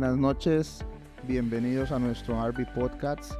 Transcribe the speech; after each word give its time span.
Buenas 0.00 0.16
noches. 0.16 0.86
Bienvenidos 1.24 1.92
a 1.92 1.98
nuestro 1.98 2.42
RB 2.50 2.72
Podcast. 2.72 3.34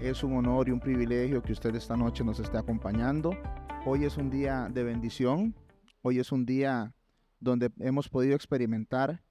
Es 0.00 0.22
un 0.22 0.36
honor 0.36 0.68
y 0.68 0.70
un 0.70 0.78
privilegio 0.78 1.42
que 1.42 1.50
usted 1.50 1.74
esta 1.74 1.96
noche 1.96 2.22
nos 2.22 2.38
esté 2.38 2.56
acompañando. 2.56 3.36
Hoy 3.84 4.04
es 4.04 4.16
un 4.16 4.30
día 4.30 4.68
de 4.70 4.84
bendición. 4.84 5.56
Hoy 6.02 6.20
es 6.20 6.30
un 6.30 6.46
día 6.46 6.94
donde 7.40 7.72
hemos 7.80 8.08
podido 8.08 8.36
experimentar 8.36 9.24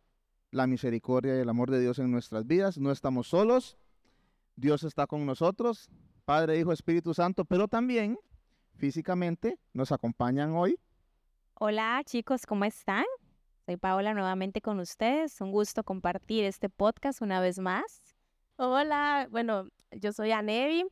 la 0.51 0.67
misericordia 0.67 1.37
y 1.37 1.39
el 1.39 1.47
amor 1.47 1.71
de 1.71 1.79
Dios 1.79 1.99
en 1.99 2.11
nuestras 2.11 2.45
vidas. 2.45 2.77
No 2.77 2.91
estamos 2.91 3.27
solos. 3.27 3.77
Dios 4.57 4.83
está 4.83 5.07
con 5.07 5.25
nosotros, 5.25 5.89
Padre, 6.25 6.59
Hijo, 6.59 6.73
Espíritu 6.73 7.13
Santo, 7.13 7.45
pero 7.45 7.69
también 7.69 8.17
físicamente 8.75 9.57
nos 9.71 9.93
acompañan 9.93 10.51
hoy. 10.51 10.77
Hola 11.53 12.01
chicos, 12.03 12.45
¿cómo 12.45 12.65
están? 12.65 13.05
Soy 13.65 13.77
Paola 13.77 14.13
nuevamente 14.13 14.59
con 14.59 14.81
ustedes. 14.81 15.39
Un 15.39 15.51
gusto 15.51 15.83
compartir 15.83 16.43
este 16.43 16.67
podcast 16.67 17.21
una 17.21 17.39
vez 17.39 17.59
más. 17.59 18.01
Hola, 18.57 19.29
bueno, 19.31 19.69
yo 19.91 20.11
soy 20.11 20.31
Anevi. 20.31 20.85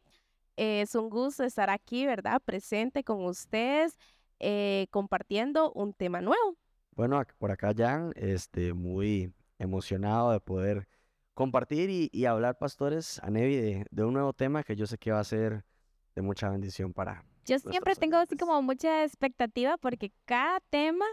es 0.55 0.95
un 0.95 1.09
gusto 1.09 1.43
estar 1.43 1.69
aquí, 1.69 2.05
¿verdad? 2.05 2.41
Presente 2.45 3.03
con 3.03 3.25
ustedes, 3.25 3.97
eh, 4.39 4.87
compartiendo 4.89 5.73
un 5.73 5.93
tema 5.93 6.21
nuevo. 6.21 6.55
Bueno, 6.91 7.21
por 7.39 7.51
acá 7.51 7.73
Jan, 7.75 8.13
este, 8.15 8.71
muy 8.71 9.33
emocionado 9.59 10.31
de 10.31 10.39
poder 10.39 10.87
compartir 11.33 11.89
y, 11.89 12.25
hablar, 12.25 12.57
pastores, 12.57 13.19
Anevi, 13.21 13.55
de, 13.57 13.85
de 13.91 14.03
un 14.05 14.13
nuevo 14.13 14.31
tema 14.31 14.63
que 14.63 14.77
yo 14.77 14.87
sé 14.87 14.97
que 14.97 15.11
va 15.11 15.19
a 15.19 15.25
ser 15.25 15.65
de 16.15 16.21
mucha 16.21 16.49
bendición 16.49 16.93
para, 16.93 17.25
yo 17.45 17.57
siempre 17.59 17.95
tengo 17.95 18.17
así 18.17 18.37
como 18.37 18.61
mucha 18.61 19.03
expectativa 19.03 19.77
porque 19.77 20.11
cada 20.25 20.59
tema 20.69 21.05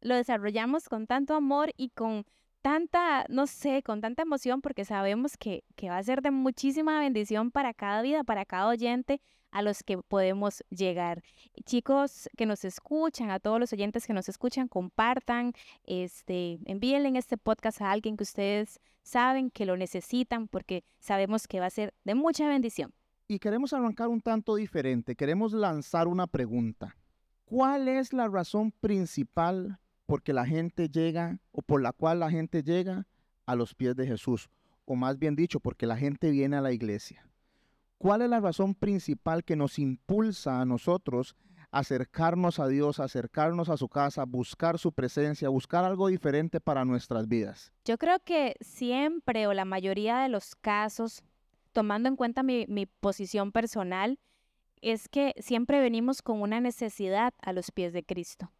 lo 0.00 0.14
desarrollamos 0.14 0.88
con 0.88 1.06
tanto 1.06 1.34
amor 1.34 1.70
y 1.76 1.90
con 1.90 2.24
tanta, 2.62 3.24
no 3.28 3.46
sé, 3.46 3.82
con 3.82 4.00
tanta 4.00 4.22
emoción 4.22 4.60
porque 4.60 4.84
sabemos 4.84 5.36
que, 5.36 5.64
que 5.76 5.88
va 5.88 5.98
a 5.98 6.02
ser 6.02 6.22
de 6.22 6.30
muchísima 6.30 7.00
bendición 7.00 7.50
para 7.50 7.74
cada 7.74 8.02
vida, 8.02 8.24
para 8.24 8.44
cada 8.44 8.68
oyente 8.68 9.20
a 9.50 9.62
los 9.62 9.82
que 9.82 9.98
podemos 9.98 10.62
llegar. 10.70 11.22
Chicos 11.64 12.28
que 12.36 12.46
nos 12.46 12.64
escuchan, 12.64 13.30
a 13.30 13.40
todos 13.40 13.58
los 13.58 13.72
oyentes 13.72 14.06
que 14.06 14.12
nos 14.12 14.28
escuchan, 14.28 14.68
compartan, 14.68 15.52
este, 15.84 16.58
envíenle 16.66 17.10
este 17.18 17.36
podcast 17.36 17.80
a 17.80 17.90
alguien 17.90 18.16
que 18.16 18.22
ustedes 18.22 18.80
saben 19.02 19.50
que 19.50 19.66
lo 19.66 19.76
necesitan 19.76 20.46
porque 20.46 20.84
sabemos 20.98 21.48
que 21.48 21.60
va 21.60 21.66
a 21.66 21.70
ser 21.70 21.94
de 22.04 22.14
mucha 22.14 22.46
bendición. 22.48 22.94
Y 23.26 23.38
queremos 23.38 23.72
arrancar 23.72 24.08
un 24.08 24.20
tanto 24.20 24.56
diferente, 24.56 25.14
queremos 25.14 25.52
lanzar 25.52 26.08
una 26.08 26.26
pregunta. 26.26 26.96
¿Cuál 27.44 27.88
es 27.88 28.12
la 28.12 28.28
razón 28.28 28.70
principal 28.70 29.79
por 30.10 30.34
la 30.34 30.44
gente 30.44 30.88
llega 30.88 31.38
o 31.52 31.62
por 31.62 31.80
la 31.80 31.92
cual 31.92 32.18
la 32.18 32.30
gente 32.30 32.64
llega 32.64 33.06
a 33.46 33.54
los 33.54 33.74
pies 33.74 33.94
de 33.94 34.06
Jesús? 34.06 34.50
O 34.84 34.96
más 34.96 35.18
bien 35.18 35.36
dicho, 35.36 35.60
porque 35.60 35.86
la 35.86 35.96
gente 35.96 36.30
viene 36.30 36.56
a 36.56 36.60
la 36.60 36.72
iglesia. 36.72 37.28
¿Cuál 37.96 38.22
es 38.22 38.30
la 38.30 38.40
razón 38.40 38.74
principal 38.74 39.44
que 39.44 39.54
nos 39.54 39.78
impulsa 39.78 40.60
a 40.60 40.64
nosotros 40.64 41.36
acercarnos 41.70 42.58
a 42.58 42.66
Dios, 42.66 42.98
acercarnos 42.98 43.68
a 43.68 43.76
su 43.76 43.88
casa, 43.88 44.24
buscar 44.24 44.78
su 44.80 44.92
presencia, 44.92 45.48
buscar 45.48 45.84
algo 45.84 46.08
diferente 46.08 46.60
para 46.60 46.84
nuestras 46.84 47.28
vidas? 47.28 47.72
Yo 47.84 47.96
creo 47.96 48.18
que 48.18 48.56
siempre 48.60 49.46
o 49.46 49.54
la 49.54 49.64
mayoría 49.64 50.18
de 50.18 50.28
los 50.28 50.56
casos 50.56 51.22
tomando 51.72 52.08
en 52.08 52.16
cuenta 52.16 52.42
mi, 52.42 52.86
posición 53.00 53.52
personal, 53.52 54.18
es 54.80 55.08
que 55.08 55.34
siempre 55.38 55.80
venimos 55.80 56.22
con 56.22 56.40
una 56.40 56.60
necesidad 56.60 57.34
a 57.42 57.52
los 57.52 57.70
pies 57.70 57.92
de 57.92 58.02
Cristo. 58.02 58.50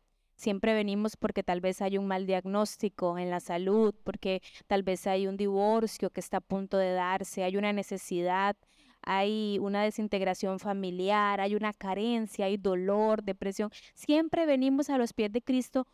Siempre 0.41 0.73
venimos 0.73 1.19
porque 1.19 1.43
tal 1.43 1.61
vez 1.61 1.83
hay 1.83 1.99
un 1.99 2.07
mal 2.07 2.25
diagnóstico 2.25 3.19
en 3.19 3.29
la 3.29 3.41
salud, 3.41 3.95
porque 4.03 4.41
tal 4.67 4.83
vez 4.83 5.07
hay 5.07 5.27
un 5.27 5.37
divorcio 5.37 6.09
que 6.09 6.21
está 6.21 6.39
a 6.39 6.41
punto 6.41 6.79
de 6.79 6.93
darse, 6.93 7.45
hay 7.45 7.59
una 7.59 7.75
necesidad, 7.75 8.57
hay 9.03 9.59
una 9.61 9.83
desintegración 9.83 10.59
familiar, 10.59 11.43
hay 11.43 11.55
una 11.55 11.75
carencia, 11.75 12.47
hay 12.47 12.57
dolor, 12.57 13.23
depresión. 13.23 13.71
Siempre 13.93 14.47
venimos 14.47 14.89
a 14.89 14.97
los 14.97 15.13
pies 15.13 15.31
de 15.31 15.43
Cristo 15.43 15.87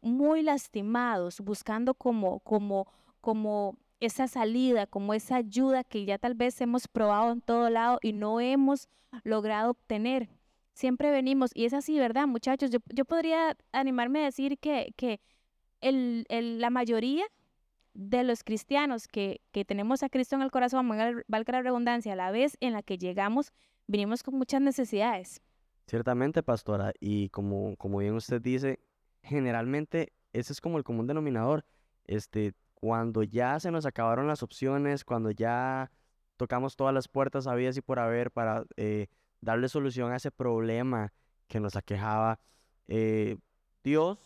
muy 0.00 0.42
lastimados, 0.42 1.38
buscando 1.38 1.94
como, 1.94 2.40
como, 2.40 2.88
como 3.20 3.76
esa 4.00 4.26
salida, 4.26 4.88
como 4.88 5.14
esa 5.14 5.36
ayuda 5.36 5.84
que 5.84 6.04
ya 6.04 6.18
tal 6.18 6.34
vez 6.34 6.60
hemos 6.60 6.88
probado 6.88 7.30
en 7.30 7.40
todo 7.40 7.70
lado 7.70 8.00
y 8.02 8.14
no 8.14 8.40
hemos 8.40 8.88
logrado 9.22 9.70
obtener. 9.70 10.28
Siempre 10.74 11.10
venimos, 11.10 11.50
y 11.54 11.66
es 11.66 11.74
así, 11.74 11.98
¿verdad, 11.98 12.26
muchachos? 12.26 12.70
Yo, 12.70 13.04
podría 13.04 13.56
animarme 13.72 14.20
a 14.20 14.24
decir 14.24 14.58
que, 14.58 14.94
que 14.96 15.20
el, 15.80 16.26
la 16.28 16.70
mayoría 16.70 17.24
de 17.94 18.24
los 18.24 18.42
cristianos 18.42 19.06
que, 19.06 19.42
que, 19.52 19.64
tenemos 19.64 20.02
a 20.02 20.08
Cristo 20.08 20.36
en 20.36 20.42
el 20.42 20.50
corazón, 20.50 20.88
valga 20.88 21.52
la 21.52 21.62
redundancia, 21.62 22.14
a 22.14 22.16
la 22.16 22.30
vez 22.30 22.56
en 22.60 22.72
la 22.72 22.82
que 22.82 22.96
llegamos, 22.96 23.52
venimos 23.86 24.22
con 24.22 24.34
muchas 24.34 24.62
necesidades. 24.62 25.42
Ciertamente, 25.86 26.42
pastora, 26.42 26.92
y 27.00 27.28
como, 27.28 27.76
como 27.76 27.98
bien 27.98 28.14
usted 28.14 28.40
dice, 28.40 28.80
generalmente 29.22 30.12
ese 30.32 30.52
es 30.52 30.60
como 30.60 30.78
el 30.78 30.84
común 30.84 31.06
denominador. 31.06 31.64
Este, 32.06 32.54
cuando 32.74 33.22
ya 33.22 33.60
se 33.60 33.70
nos 33.70 33.86
acabaron 33.86 34.26
las 34.26 34.42
opciones, 34.42 35.04
cuando 35.04 35.30
ya 35.30 35.90
tocamos 36.36 36.76
todas 36.76 36.94
las 36.94 37.08
puertas 37.08 37.46
habidas 37.46 37.76
y 37.76 37.82
por 37.82 37.98
haber 37.98 38.30
para 38.30 38.64
eh, 38.76 39.08
darle 39.42 39.68
solución 39.68 40.12
a 40.12 40.16
ese 40.16 40.30
problema 40.30 41.12
que 41.48 41.60
nos 41.60 41.76
aquejaba, 41.76 42.40
eh, 42.88 43.36
Dios, 43.84 44.18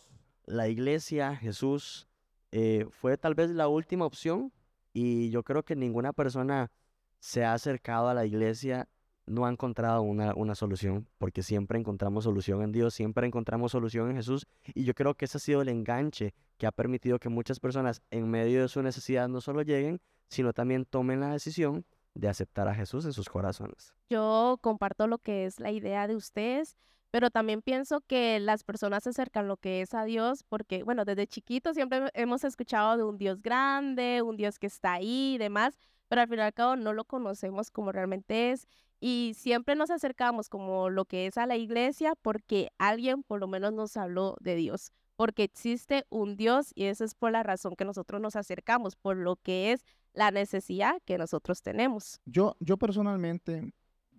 la 0.45 0.69
iglesia, 0.69 1.35
Jesús, 1.35 2.07
eh, 2.51 2.85
fue 2.89 3.17
tal 3.17 3.35
vez 3.35 3.49
la 3.49 3.67
última 3.67 4.05
opción 4.05 4.53
y 4.93 5.29
yo 5.29 5.43
creo 5.43 5.63
que 5.63 5.75
ninguna 5.75 6.13
persona 6.13 6.71
se 7.19 7.43
ha 7.43 7.53
acercado 7.53 8.07
a 8.07 8.13
la 8.13 8.25
iglesia 8.25 8.87
no 9.25 9.45
ha 9.45 9.49
encontrado 9.49 10.03
una, 10.03 10.33
una, 10.35 10.55
solución, 10.55 11.05
porque 11.17 11.43
siempre 11.43 11.77
encontramos 11.77 12.23
solución 12.23 12.61
en 12.61 12.71
Dios, 12.71 12.93
siempre 12.93 13.27
encontramos 13.27 13.73
solución 13.73 14.09
en 14.09 14.15
Jesús, 14.15 14.47
y 14.73 14.85
yo 14.85 14.93
creo 14.93 15.15
que 15.15 15.25
ese 15.25 15.37
ha 15.37 15.41
sido 15.41 15.61
el 15.61 15.67
enganche 15.67 16.33
que 16.57 16.65
ha 16.65 16.71
permitido 16.71 17.19
que 17.19 17.27
muchas 17.27 17.59
personas 17.59 18.01
en 18.09 18.29
medio 18.29 18.61
de 18.61 18.69
su 18.69 18.81
necesidad 18.81 19.27
no 19.27 19.41
solo 19.41 19.63
lleguen, 19.63 19.99
sino 20.29 20.53
también 20.53 20.85
tomen 20.85 21.19
la 21.19 21.33
decisión 21.33 21.85
de 22.17 22.27
aceptar 22.27 22.67
a 22.67 22.75
Jesús 22.75 23.05
en 23.05 23.13
sus 23.13 23.29
corazones. 23.29 23.93
Yo 24.09 24.57
comparto 24.61 25.07
lo 25.07 25.19
que 25.19 25.45
es 25.45 25.59
la 25.59 25.71
idea 25.71 26.07
de 26.07 26.15
ustedes, 26.15 26.75
pero 27.11 27.29
también 27.29 27.61
pienso 27.61 28.01
que 28.01 28.39
las 28.39 28.63
personas 28.63 29.03
se 29.03 29.09
acercan 29.09 29.47
lo 29.47 29.57
que 29.57 29.81
es 29.81 29.93
a 29.93 30.03
Dios 30.03 30.43
porque, 30.43 30.83
bueno, 30.83 31.05
desde 31.05 31.27
chiquitos 31.27 31.75
siempre 31.75 32.09
hemos 32.13 32.43
escuchado 32.43 32.97
de 32.97 33.03
un 33.03 33.17
Dios 33.17 33.41
grande, 33.41 34.21
un 34.21 34.37
Dios 34.37 34.59
que 34.59 34.67
está 34.67 34.93
ahí 34.93 35.35
y 35.35 35.37
demás, 35.37 35.77
pero 36.07 36.21
al 36.21 36.27
fin 36.27 36.39
y 36.39 36.41
al 36.41 36.53
cabo 36.53 36.75
no 36.75 36.93
lo 36.93 37.05
conocemos 37.05 37.71
como 37.71 37.91
realmente 37.91 38.51
es 38.51 38.67
y 38.99 39.33
siempre 39.35 39.75
nos 39.75 39.91
acercamos 39.91 40.49
como 40.49 40.89
lo 40.89 41.05
que 41.05 41.27
es 41.27 41.37
a 41.37 41.45
la 41.45 41.55
iglesia 41.55 42.13
porque 42.21 42.71
alguien 42.77 43.23
por 43.23 43.39
lo 43.39 43.47
menos 43.47 43.73
nos 43.73 43.95
habló 43.95 44.35
de 44.39 44.55
Dios, 44.55 44.91
porque 45.15 45.43
existe 45.43 46.05
un 46.09 46.35
Dios 46.35 46.71
y 46.75 46.85
esa 46.85 47.05
es 47.05 47.13
por 47.13 47.31
la 47.31 47.43
razón 47.43 47.75
que 47.75 47.85
nosotros 47.85 48.21
nos 48.21 48.35
acercamos, 48.35 48.95
por 48.95 49.15
lo 49.17 49.35
que 49.35 49.71
es 49.71 49.83
la 50.17 50.31
necesidad 50.31 50.99
que 51.05 51.19
nosotros 51.19 51.61
tenemos. 51.61 52.19
Yo, 52.25 52.57
yo 52.59 52.77
personalmente, 52.77 53.71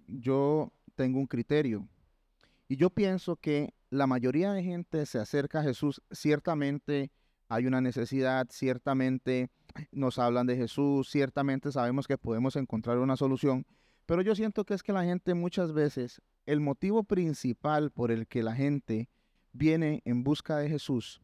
yo 0.07 0.73
tengo 0.95 1.19
un 1.19 1.27
criterio 1.27 1.89
y 2.69 2.77
yo 2.77 2.89
pienso 2.91 3.35
que 3.35 3.75
la 3.91 4.07
mayoría 4.07 4.53
de 4.53 4.63
gente 4.63 5.07
se 5.07 5.19
acerca 5.19 5.59
a 5.59 5.65
Jesús, 5.65 6.01
ciertamente 6.13 7.11
hay 7.49 7.67
una 7.67 7.81
necesidad, 7.81 8.47
ciertamente 8.49 9.51
nos 9.91 10.21
hablan 10.21 10.47
de 10.47 10.57
Jesús, 10.57 11.11
ciertamente 11.11 11.73
sabemos 11.73 12.07
que 12.07 12.17
podemos 12.17 12.55
encontrar 12.55 12.99
una 12.99 13.17
solución, 13.17 13.67
pero 14.07 14.23
yo 14.23 14.37
siento 14.37 14.65
que 14.65 14.75
es 14.75 14.85
que 14.85 14.93
la 14.93 15.03
gente 15.03 15.35
muchas 15.35 15.73
veces, 15.73 16.23
el 16.47 16.61
motivo 16.61 17.03
principal 17.03 17.91
por 17.91 18.13
el 18.13 18.29
que 18.29 18.45
la 18.45 18.55
gente 18.55 19.09
viene 19.53 20.03
en 20.05 20.23
busca 20.23 20.59
de 20.59 20.69
Jesús, 20.69 21.21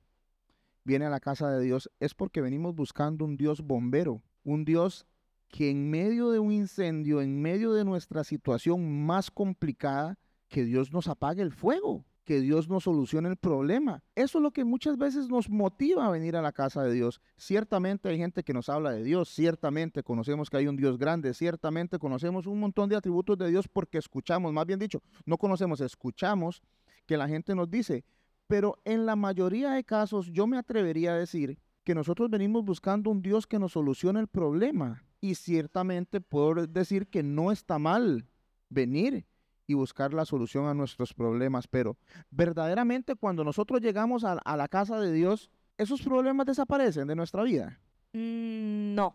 viene 0.82 1.04
a 1.04 1.10
la 1.10 1.20
casa 1.20 1.48
de 1.50 1.62
Dios, 1.62 1.88
es 2.00 2.12
porque 2.12 2.40
venimos 2.40 2.74
buscando 2.74 3.24
un 3.24 3.36
Dios 3.36 3.60
bombero, 3.60 4.20
un 4.44 4.64
Dios 4.64 5.06
que 5.48 5.70
en 5.70 5.90
medio 5.90 6.30
de 6.30 6.38
un 6.38 6.52
incendio, 6.52 7.20
en 7.20 7.40
medio 7.40 7.72
de 7.72 7.84
nuestra 7.84 8.24
situación 8.24 9.04
más 9.04 9.30
complicada, 9.30 10.18
que 10.48 10.64
Dios 10.64 10.92
nos 10.92 11.08
apague 11.08 11.42
el 11.42 11.52
fuego 11.52 12.04
que 12.24 12.40
Dios 12.40 12.68
nos 12.68 12.84
solucione 12.84 13.28
el 13.28 13.36
problema. 13.36 14.02
Eso 14.14 14.38
es 14.38 14.42
lo 14.42 14.50
que 14.50 14.64
muchas 14.64 14.96
veces 14.96 15.28
nos 15.28 15.48
motiva 15.48 16.06
a 16.06 16.10
venir 16.10 16.36
a 16.36 16.42
la 16.42 16.52
casa 16.52 16.82
de 16.82 16.92
Dios. 16.92 17.20
Ciertamente 17.36 18.08
hay 18.08 18.16
gente 18.16 18.42
que 18.42 18.54
nos 18.54 18.68
habla 18.68 18.90
de 18.90 19.04
Dios, 19.04 19.28
ciertamente 19.28 20.02
conocemos 20.02 20.50
que 20.50 20.56
hay 20.56 20.66
un 20.66 20.76
Dios 20.76 20.98
grande, 20.98 21.34
ciertamente 21.34 21.98
conocemos 21.98 22.46
un 22.46 22.58
montón 22.58 22.88
de 22.88 22.96
atributos 22.96 23.38
de 23.38 23.50
Dios 23.50 23.68
porque 23.68 23.98
escuchamos, 23.98 24.52
más 24.52 24.66
bien 24.66 24.78
dicho, 24.78 25.02
no 25.26 25.36
conocemos, 25.36 25.80
escuchamos 25.80 26.62
que 27.06 27.18
la 27.18 27.28
gente 27.28 27.54
nos 27.54 27.70
dice, 27.70 28.04
pero 28.46 28.78
en 28.84 29.04
la 29.06 29.16
mayoría 29.16 29.72
de 29.72 29.84
casos 29.84 30.30
yo 30.32 30.46
me 30.46 30.56
atrevería 30.56 31.12
a 31.12 31.18
decir 31.18 31.58
que 31.84 31.94
nosotros 31.94 32.30
venimos 32.30 32.64
buscando 32.64 33.10
un 33.10 33.22
Dios 33.22 33.46
que 33.46 33.58
nos 33.58 33.72
solucione 33.72 34.20
el 34.20 34.28
problema. 34.28 35.04
Y 35.20 35.36
ciertamente 35.36 36.20
puedo 36.20 36.66
decir 36.66 37.06
que 37.06 37.22
no 37.22 37.52
está 37.52 37.78
mal 37.78 38.26
venir 38.68 39.26
y 39.66 39.74
buscar 39.74 40.12
la 40.12 40.24
solución 40.24 40.66
a 40.66 40.74
nuestros 40.74 41.14
problemas. 41.14 41.66
Pero 41.66 41.96
verdaderamente 42.30 43.14
cuando 43.14 43.44
nosotros 43.44 43.80
llegamos 43.80 44.24
a, 44.24 44.40
la 44.56 44.68
casa 44.68 45.00
de 45.00 45.12
Dios, 45.12 45.50
esos 45.78 46.02
problemas 46.02 46.46
desaparecen 46.46 47.06
de 47.06 47.16
nuestra 47.16 47.42
vida. 47.42 47.80
Mm, 48.12 48.94
no. 48.94 49.14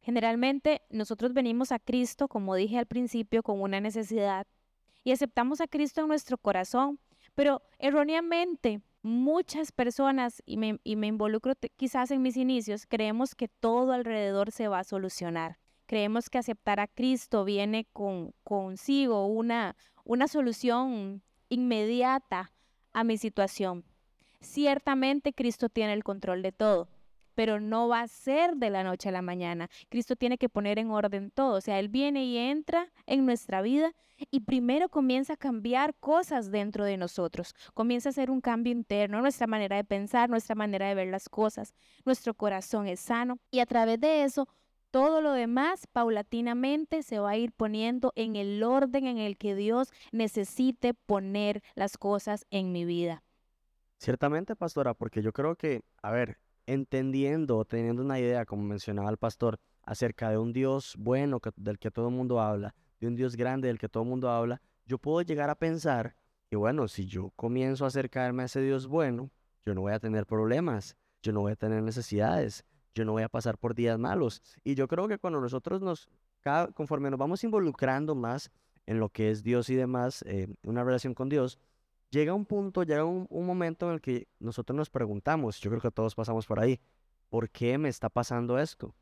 Generalmente 0.00 0.82
nosotros 0.90 1.32
venimos 1.32 1.72
a 1.72 1.78
Cristo, 1.78 2.28
como 2.28 2.54
dije 2.54 2.78
al 2.78 2.86
principio, 2.86 3.42
con 3.42 3.60
una 3.60 3.80
necesidad 3.80 4.46
y 5.04 5.12
aceptamos 5.12 5.60
a 5.60 5.66
Cristo 5.66 6.02
en 6.02 6.08
nuestro 6.08 6.38
corazón, 6.38 6.98
pero 7.34 7.62
erróneamente 7.78 8.80
muchas 9.02 9.72
personas, 9.72 10.42
y 10.46 10.56
me, 10.56 10.78
involucro 10.84 11.54
quizás 11.76 12.10
en 12.10 12.22
mis 12.22 12.36
inicios, 12.36 12.86
creemos 12.86 13.34
que 13.34 13.48
todo 13.48 13.92
alrededor 13.92 14.52
se 14.52 14.68
va 14.68 14.80
a 14.80 14.84
solucionar. 14.84 15.58
Creemos 15.86 16.28
que 16.28 16.38
aceptar 16.38 16.80
a 16.80 16.86
Cristo 16.86 17.44
viene 17.44 17.86
con, 17.92 18.34
consigo 18.44 19.26
una, 19.26 19.74
una 20.04 20.28
solución 20.28 21.22
inmediata 21.48 22.52
a 22.92 23.04
mi 23.04 23.16
situación. 23.16 23.84
Ciertamente 24.40 25.32
Cristo 25.32 25.68
tiene 25.68 25.94
el 25.94 26.04
control 26.04 26.42
de 26.42 26.52
todo, 26.52 26.88
pero 27.38 27.60
no 27.60 27.86
va 27.86 28.00
a 28.00 28.08
ser 28.08 28.56
de 28.56 28.68
la 28.68 28.82
noche 28.82 29.10
a 29.10 29.12
la 29.12 29.22
mañana. 29.22 29.70
Cristo 29.90 30.16
tiene 30.16 30.38
que 30.38 30.48
poner 30.48 30.80
en 30.80 30.90
orden 30.90 31.30
todo. 31.30 31.54
O 31.54 31.60
sea, 31.60 31.78
Él 31.78 31.88
viene 31.88 32.24
y 32.24 32.36
entra 32.36 32.90
en 33.06 33.26
nuestra 33.26 33.62
vida 33.62 33.94
y 34.32 34.40
primero 34.40 34.88
comienza 34.88 35.34
a 35.34 35.36
cambiar 35.36 35.94
cosas 35.94 36.50
dentro 36.50 36.84
de 36.84 36.96
nosotros. 36.96 37.54
Comienza 37.74 38.08
a 38.08 38.10
hacer 38.10 38.32
un 38.32 38.40
cambio 38.40 38.72
interno, 38.72 39.20
nuestra 39.20 39.46
manera 39.46 39.76
de 39.76 39.84
pensar, 39.84 40.28
nuestra 40.28 40.56
manera 40.56 40.88
de 40.88 40.96
ver 40.96 41.06
las 41.06 41.28
cosas. 41.28 41.74
Nuestro 42.04 42.34
corazón 42.34 42.88
es 42.88 42.98
sano 42.98 43.38
y 43.52 43.60
a 43.60 43.66
través 43.66 44.00
de 44.00 44.24
eso 44.24 44.48
todo 44.90 45.20
lo 45.20 45.30
demás 45.30 45.86
paulatinamente 45.86 47.04
se 47.04 47.20
va 47.20 47.30
a 47.30 47.36
ir 47.36 47.52
poniendo 47.52 48.12
en 48.16 48.34
el 48.34 48.60
orden 48.64 49.06
en 49.06 49.18
el 49.18 49.36
que 49.36 49.54
Dios 49.54 49.92
necesite 50.10 50.92
poner 50.92 51.62
las 51.76 51.98
cosas 51.98 52.46
en 52.50 52.72
mi 52.72 52.84
vida. 52.84 53.22
Ciertamente, 53.98 54.56
pastora, 54.56 54.92
porque 54.94 55.22
yo 55.22 55.32
creo 55.32 55.54
que, 55.54 55.82
a 56.02 56.10
ver, 56.10 56.38
entendiendo, 56.68 57.64
teniendo 57.64 58.02
una 58.02 58.20
idea, 58.20 58.44
como 58.44 58.62
mencionaba 58.62 59.08
el 59.08 59.16
pastor, 59.16 59.58
acerca 59.82 60.28
de 60.28 60.36
un 60.36 60.52
Dios 60.52 60.96
bueno 60.98 61.40
del 61.56 61.78
que 61.78 61.90
todo 61.90 62.08
el 62.08 62.14
mundo 62.14 62.40
habla, 62.42 62.74
de 63.00 63.06
un 63.06 63.16
Dios 63.16 63.36
grande 63.36 63.68
del 63.68 63.78
que 63.78 63.88
todo 63.88 64.02
el 64.02 64.08
mundo 64.10 64.30
habla, 64.30 64.60
yo 64.84 64.98
puedo 64.98 65.22
llegar 65.22 65.48
a 65.48 65.54
pensar 65.54 66.14
que, 66.50 66.56
bueno, 66.56 66.86
si 66.86 67.06
yo 67.06 67.32
comienzo 67.36 67.86
a 67.86 67.88
acercarme 67.88 68.42
a 68.42 68.46
ese 68.46 68.60
Dios 68.60 68.86
bueno, 68.86 69.30
yo 69.64 69.74
no 69.74 69.80
voy 69.80 69.92
a 69.92 69.98
tener 69.98 70.26
problemas, 70.26 70.94
yo 71.22 71.32
no 71.32 71.40
voy 71.40 71.52
a 71.52 71.56
tener 71.56 71.82
necesidades, 71.82 72.66
yo 72.94 73.06
no 73.06 73.12
voy 73.12 73.22
a 73.22 73.30
pasar 73.30 73.56
por 73.56 73.74
días 73.74 73.98
malos. 73.98 74.42
Y 74.62 74.74
yo 74.74 74.88
creo 74.88 75.08
que 75.08 75.18
cuando 75.18 75.40
nosotros 75.40 75.80
nos, 75.80 76.10
conforme 76.74 77.08
nos 77.08 77.18
vamos 77.18 77.44
involucrando 77.44 78.14
más 78.14 78.50
en 78.84 79.00
lo 79.00 79.08
que 79.08 79.30
es 79.30 79.42
Dios 79.42 79.70
y 79.70 79.74
demás, 79.74 80.22
eh, 80.26 80.48
una 80.64 80.84
relación 80.84 81.14
con 81.14 81.30
Dios, 81.30 81.58
llega 82.10 82.34
un 82.34 82.44
punto, 82.44 82.82
llega 82.82 83.04
un, 83.04 83.28
momento 83.30 83.88
en 83.88 83.94
el 83.94 84.00
que 84.00 84.28
nosotros 84.38 84.76
nos 84.76 84.90
preguntamos, 84.90 85.60
yo 85.60 85.70
creo 85.70 85.82
que 85.82 85.90
todos 85.90 86.14
pasamos 86.14 86.46
por 86.46 86.60
ahí, 86.60 86.80
¿por 87.28 87.50
qué 87.50 87.78
me 87.78 87.88
está 87.88 88.08
pasando 88.08 88.58
esto? 88.58 88.94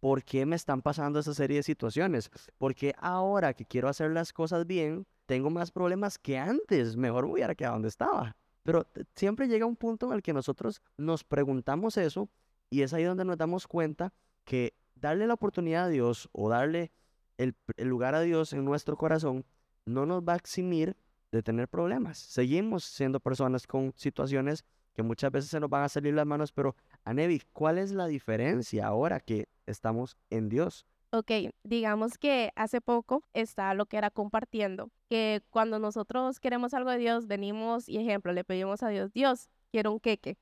¿Por 0.00 0.22
qué 0.22 0.46
me 0.46 0.54
están 0.54 0.80
pasando 0.80 1.18
esa 1.18 1.34
serie 1.34 1.56
de 1.56 1.62
situaciones? 1.64 2.30
Porque 2.56 2.94
ahora 2.98 3.52
que 3.52 3.64
quiero 3.64 3.88
hacer 3.88 4.12
las 4.12 4.32
cosas 4.32 4.64
bien, 4.64 5.06
tengo 5.26 5.50
más 5.50 5.72
problemas 5.72 6.18
que 6.18 6.38
antes. 6.38 6.96
Mejor 6.96 7.26
me 7.26 7.32
hubiera 7.32 7.54
quedado 7.56 7.74
donde 7.74 7.88
estaba. 7.88 8.36
Pero 8.62 8.86
siempre 9.16 9.48
llega 9.48 9.66
un 9.66 9.76
punto 9.76 10.06
en 10.06 10.12
el 10.12 10.22
que 10.22 10.32
nosotros 10.32 10.82
nos 10.96 11.24
preguntamos 11.24 11.96
eso 11.96 12.28
y 12.70 12.82
es 12.82 12.92
ahí 12.92 13.04
donde 13.04 13.24
nos 13.24 13.38
damos 13.38 13.66
cuenta 13.66 14.12
que 14.44 14.74
darle 14.94 15.26
la 15.26 15.34
oportunidad 15.34 15.84
a 15.84 15.88
Dios 15.88 16.28
o 16.32 16.48
darle 16.48 16.92
el, 17.38 17.54
lugar 17.78 18.14
a 18.14 18.20
Dios 18.20 18.52
en 18.52 18.64
nuestro 18.64 18.96
corazón 18.96 19.44
no 19.86 20.06
nos 20.06 20.22
va 20.22 20.34
a 20.34 20.36
eximir 20.36 20.96
de 21.30 21.42
tener 21.42 21.68
problemas. 21.68 22.18
Seguimos 22.18 22.84
siendo 22.84 23.20
personas 23.20 23.66
con 23.66 23.92
situaciones 23.96 24.64
que 24.94 25.02
muchas 25.02 25.30
veces 25.30 25.50
se 25.50 25.60
nos 25.60 25.70
van 25.70 25.84
a 25.84 25.88
salir 25.88 26.14
las 26.14 26.26
manos, 26.26 26.52
pero 26.52 26.74
Anevi, 27.04 27.42
¿cuál 27.52 27.78
es 27.78 27.92
la 27.92 28.06
diferencia 28.06 28.86
ahora 28.86 29.20
que 29.20 29.48
estamos 29.66 30.16
en 30.30 30.48
Dios? 30.48 30.86
Ok, 31.10 31.30
digamos 31.62 32.18
que 32.18 32.50
hace 32.54 32.80
poco 32.80 33.24
está 33.32 33.72
lo 33.74 33.86
que 33.86 33.96
era 33.96 34.10
compartiendo, 34.10 34.90
que 35.08 35.42
cuando 35.50 35.78
nosotros 35.78 36.38
queremos 36.40 36.74
algo 36.74 36.90
de 36.90 36.98
Dios, 36.98 37.26
venimos 37.26 37.88
y 37.88 37.98
ejemplo, 37.98 38.32
le 38.32 38.44
pedimos 38.44 38.82
a 38.82 38.88
Dios, 38.88 39.12
Dios, 39.12 39.48
quiero 39.70 39.92
un 39.92 40.00
queque. 40.00 40.36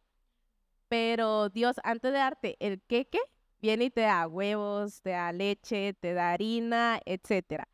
Pero 0.89 1.51
Dios, 1.51 1.77
antes 1.85 2.13
de 2.13 2.19
darte 2.19 2.57
el 2.59 2.81
queque, 2.81 3.21
viene 3.61 3.85
y 3.85 3.91
te 3.91 4.03
da 4.03 4.27
huevos, 4.27 5.03
te 5.03 5.11
da 5.11 5.33
leche, 5.33 5.95
te 5.95 6.15
da 6.15 6.33
harina, 6.33 7.01
etc. 7.05 7.65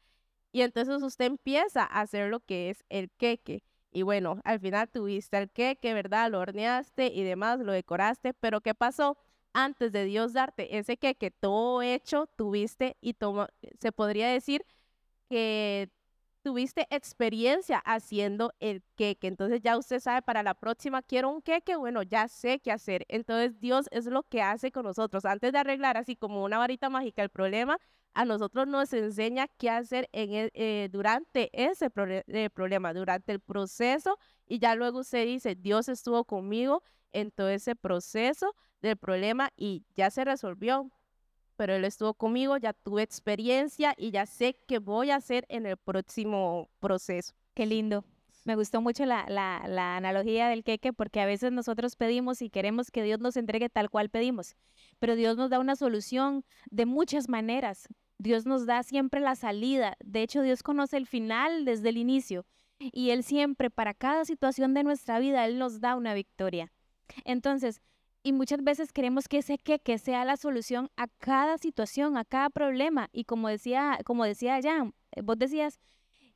Y 0.52 0.62
entonces 0.62 1.02
usted 1.02 1.25
empieza 1.26 1.82
a 1.82 2.00
hacer 2.02 2.28
lo 2.28 2.40
que 2.40 2.70
es 2.70 2.84
el 2.90 3.10
queque. 3.10 3.64
Y 3.90 4.02
bueno, 4.02 4.40
al 4.44 4.60
final 4.60 4.88
tuviste 4.90 5.37
el 5.38 5.50
queque, 5.50 5.94
¿verdad? 5.94 6.31
Lo 6.31 6.40
horneaste 6.40 7.06
y 7.08 7.22
demás, 7.22 7.58
lo 7.60 7.72
decoraste. 7.72 8.34
Pero 8.34 8.60
¿qué 8.60 8.75
pasó? 8.75 9.19
Antes 9.54 9.93
de 9.93 10.04
Dios 10.04 10.32
darte 10.32 10.78
ese 10.78 10.96
queque 10.96 11.31
todo 11.31 11.82
hecho, 11.82 12.26
tuviste 12.37 12.96
y 13.00 13.16
se 13.81 13.93
podría 13.93 14.28
decir 14.28 14.64
que 15.28 15.90
tuviste 16.42 16.86
experiencia 16.90 17.78
haciendo 17.78 18.52
el 18.60 18.82
queque. 18.96 19.28
Entonces 19.28 19.60
ya 19.62 19.78
usted 19.78 20.00
sabe, 20.00 20.22
para 20.22 20.42
la 20.42 20.54
próxima 20.54 21.02
quiero 21.02 21.30
un 21.30 21.42
queque, 21.42 21.76
bueno, 21.76 22.02
ya 22.02 22.28
sé 22.28 22.60
qué 22.60 22.72
hacer. 22.72 23.04
Entonces 23.08 23.58
Dios 23.60 23.86
es 23.90 24.06
lo 24.06 24.22
que 24.24 24.42
hace 24.42 24.72
con 24.72 24.84
nosotros. 24.84 25.24
Antes 25.24 25.52
de 25.52 25.58
arreglar 25.58 25.96
así 25.96 26.16
como 26.16 26.44
una 26.44 26.58
varita 26.58 26.90
mágica 26.90 27.22
el 27.22 27.30
problema, 27.30 27.78
a 28.14 28.24
nosotros 28.24 28.66
nos 28.66 28.92
enseña 28.92 29.48
qué 29.58 29.70
hacer 29.70 30.08
en 30.12 30.34
e, 30.34 30.50
eh, 30.54 30.88
durante 30.92 31.50
ese 31.52 31.90
eh, 31.96 32.50
problema, 32.50 32.92
durante 32.92 33.32
el 33.32 33.40
proceso. 33.40 34.18
Y 34.46 34.58
ya 34.58 34.74
luego 34.74 35.00
usted 35.00 35.24
dice, 35.24 35.54
Dios 35.54 35.88
estuvo 35.88 36.24
conmigo 36.24 36.82
en 37.12 37.30
todo 37.30 37.48
ese 37.48 37.76
proceso 37.76 38.54
del 38.80 38.96
problema 38.96 39.50
y 39.56 39.84
ya 39.94 40.10
se 40.10 40.24
resolvió 40.24 40.90
pero 41.62 41.76
él 41.76 41.84
estuvo 41.84 42.12
conmigo, 42.14 42.56
ya 42.56 42.72
tuve 42.72 43.02
experiencia 43.02 43.94
y 43.96 44.10
ya 44.10 44.26
sé 44.26 44.56
qué 44.66 44.80
voy 44.80 45.12
a 45.12 45.14
hacer 45.14 45.46
en 45.48 45.64
el 45.64 45.76
próximo 45.76 46.68
proceso. 46.80 47.34
Qué 47.54 47.66
lindo. 47.66 48.04
Me 48.44 48.56
gustó 48.56 48.80
mucho 48.80 49.06
la, 49.06 49.26
la, 49.28 49.62
la, 49.68 49.96
analogía 49.96 50.48
del 50.48 50.64
queque 50.64 50.92
porque 50.92 51.20
a 51.20 51.24
veces 51.24 51.52
nosotros 51.52 51.94
pedimos 51.94 52.42
y 52.42 52.50
queremos 52.50 52.90
que 52.90 53.04
Dios 53.04 53.20
nos 53.20 53.36
entregue 53.36 53.68
tal 53.68 53.90
cual 53.90 54.08
pedimos, 54.10 54.56
pero 54.98 55.14
Dios 55.14 55.36
nos 55.36 55.50
da 55.50 55.60
una 55.60 55.76
solución 55.76 56.44
de 56.68 56.84
muchas 56.84 57.28
maneras. 57.28 57.86
Dios 58.18 58.44
nos 58.44 58.66
da 58.66 58.82
siempre 58.82 59.20
la 59.20 59.36
salida. 59.36 59.96
De 60.04 60.22
hecho, 60.22 60.42
Dios 60.42 60.64
conoce 60.64 60.96
el 60.96 61.06
final 61.06 61.64
desde 61.64 61.90
el 61.90 61.96
inicio 61.96 62.44
y 62.81 63.10
Él 63.10 63.22
siempre, 63.22 63.70
para 63.70 63.94
cada 63.94 64.24
situación 64.24 64.74
de 64.74 64.82
nuestra 64.82 65.20
vida, 65.20 65.46
Él 65.46 65.60
nos 65.60 65.81
da 65.81 65.94
una 65.94 66.12
victoria. 66.12 66.72
Entonces, 67.24 67.82
y 68.22 68.32
muchas 68.32 68.62
veces 68.62 68.93
queremos 68.93 69.29
que 69.29 69.38
ese 69.38 69.58
que, 69.58 69.79
que 69.79 69.98
sea 69.98 70.24
la 70.24 70.36
solución 70.36 70.91
a 70.96 71.08
cada 71.19 71.58
situación, 71.58 72.17
a 72.17 72.24
cada 72.24 72.50
problema. 72.50 73.08
Y 73.12 73.24
como 73.24 73.48
decía, 73.48 73.98
como 74.05 74.24
decía 74.24 74.60
Jan, 74.62 74.94
eh, 75.12 75.22
vos 75.22 75.38
decías, 75.38 75.79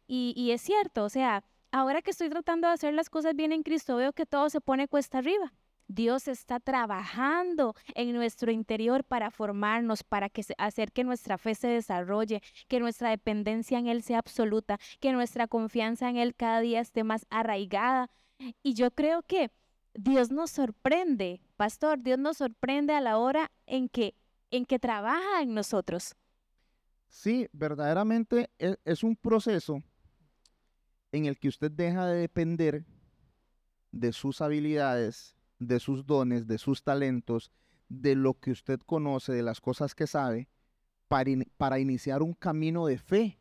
y, 0.07 0.35
y 0.37 0.53
es 0.53 0.63
cierto, 0.63 1.05
o 1.05 1.09
sea, 1.09 1.45
ahora 1.73 2.03
que 2.03 2.11
estoy 2.11 2.29
tratando 2.29 2.69
de 2.69 2.75
hacer 2.75 2.95
las 2.95 3.11
cosas 3.11 3.35
bien 3.35 3.53
en 3.53 3.63
Cristo, 3.63 3.97
veo 3.97 4.13
que 4.13 4.27
todo 4.27 4.51
se 4.51 4.61
pone 4.61 4.89
cuesta 4.89 5.19
arriba. 5.19 5.53
Dios 5.89 6.27
está 6.27 6.59
trabajando 6.59 7.75
en 7.95 8.13
nuestro 8.13 8.51
interior 8.51 9.05
para 9.05 9.31
formarnos, 9.31 10.03
para 10.03 10.29
que 10.29 10.43
hacer 10.59 10.91
que 10.91 11.05
nuestra 11.05 11.39
fe 11.39 11.55
se 11.55 11.69
desarrolle, 11.69 12.43
que 12.69 12.81
nuestra 12.81 13.11
dependencia 13.11 13.79
en 13.79 13.87
Él 13.87 14.03
sea 14.03 14.19
absoluta, 14.19 14.79
que 15.01 15.13
nuestra 15.13 15.47
confianza 15.47 16.09
en 16.09 16.17
Él 16.17 16.35
cada 16.35 16.61
día 16.61 16.81
esté 16.81 17.05
más 17.05 17.27
arraigada. 17.31 18.11
Y 18.63 18.75
yo 18.75 18.91
creo 18.91 19.23
que 19.23 19.51
Dios 19.99 20.31
nos 20.31 20.51
sorprende, 20.51 21.41
pastor, 21.57 22.03
Dios 22.03 22.19
nos 22.19 22.39
sorprende 22.39 22.93
a 22.95 23.01
la 23.01 23.19
hora 23.19 23.51
en 23.67 23.89
que, 23.89 24.15
en 24.51 24.65
que 24.65 24.79
trabaja 24.79 25.43
en 25.43 25.55
nosotros. 25.55 26.15
Sí, 27.09 27.49
verdaderamente 27.53 28.51
es, 28.59 28.79
es 28.85 29.03
un 29.03 29.17
proceso 29.17 29.83
en 31.13 31.27
el 31.27 31.39
que 31.39 31.49
usted 31.49 31.71
deja 31.71 32.07
de 32.07 32.19
depender 32.19 32.85
de 33.93 34.13
sus 34.13 34.41
habilidades, 34.41 35.37
de 35.59 35.81
sus 35.81 36.05
dones, 36.05 36.47
de 36.47 36.59
sus 36.59 36.83
talentos, 36.83 37.51
de 37.89 38.15
lo 38.15 38.35
que 38.35 38.51
usted 38.51 38.81
conoce, 38.81 39.33
de 39.33 39.43
las 39.43 39.61
cosas 39.61 39.95
que 39.95 40.07
sabe, 40.07 40.49
para, 41.09 41.31
para, 41.57 41.79
iniciar 41.79 42.23
un 42.23 42.35
camino 42.35 42.87
de 42.87 42.99
fe. 42.99 43.41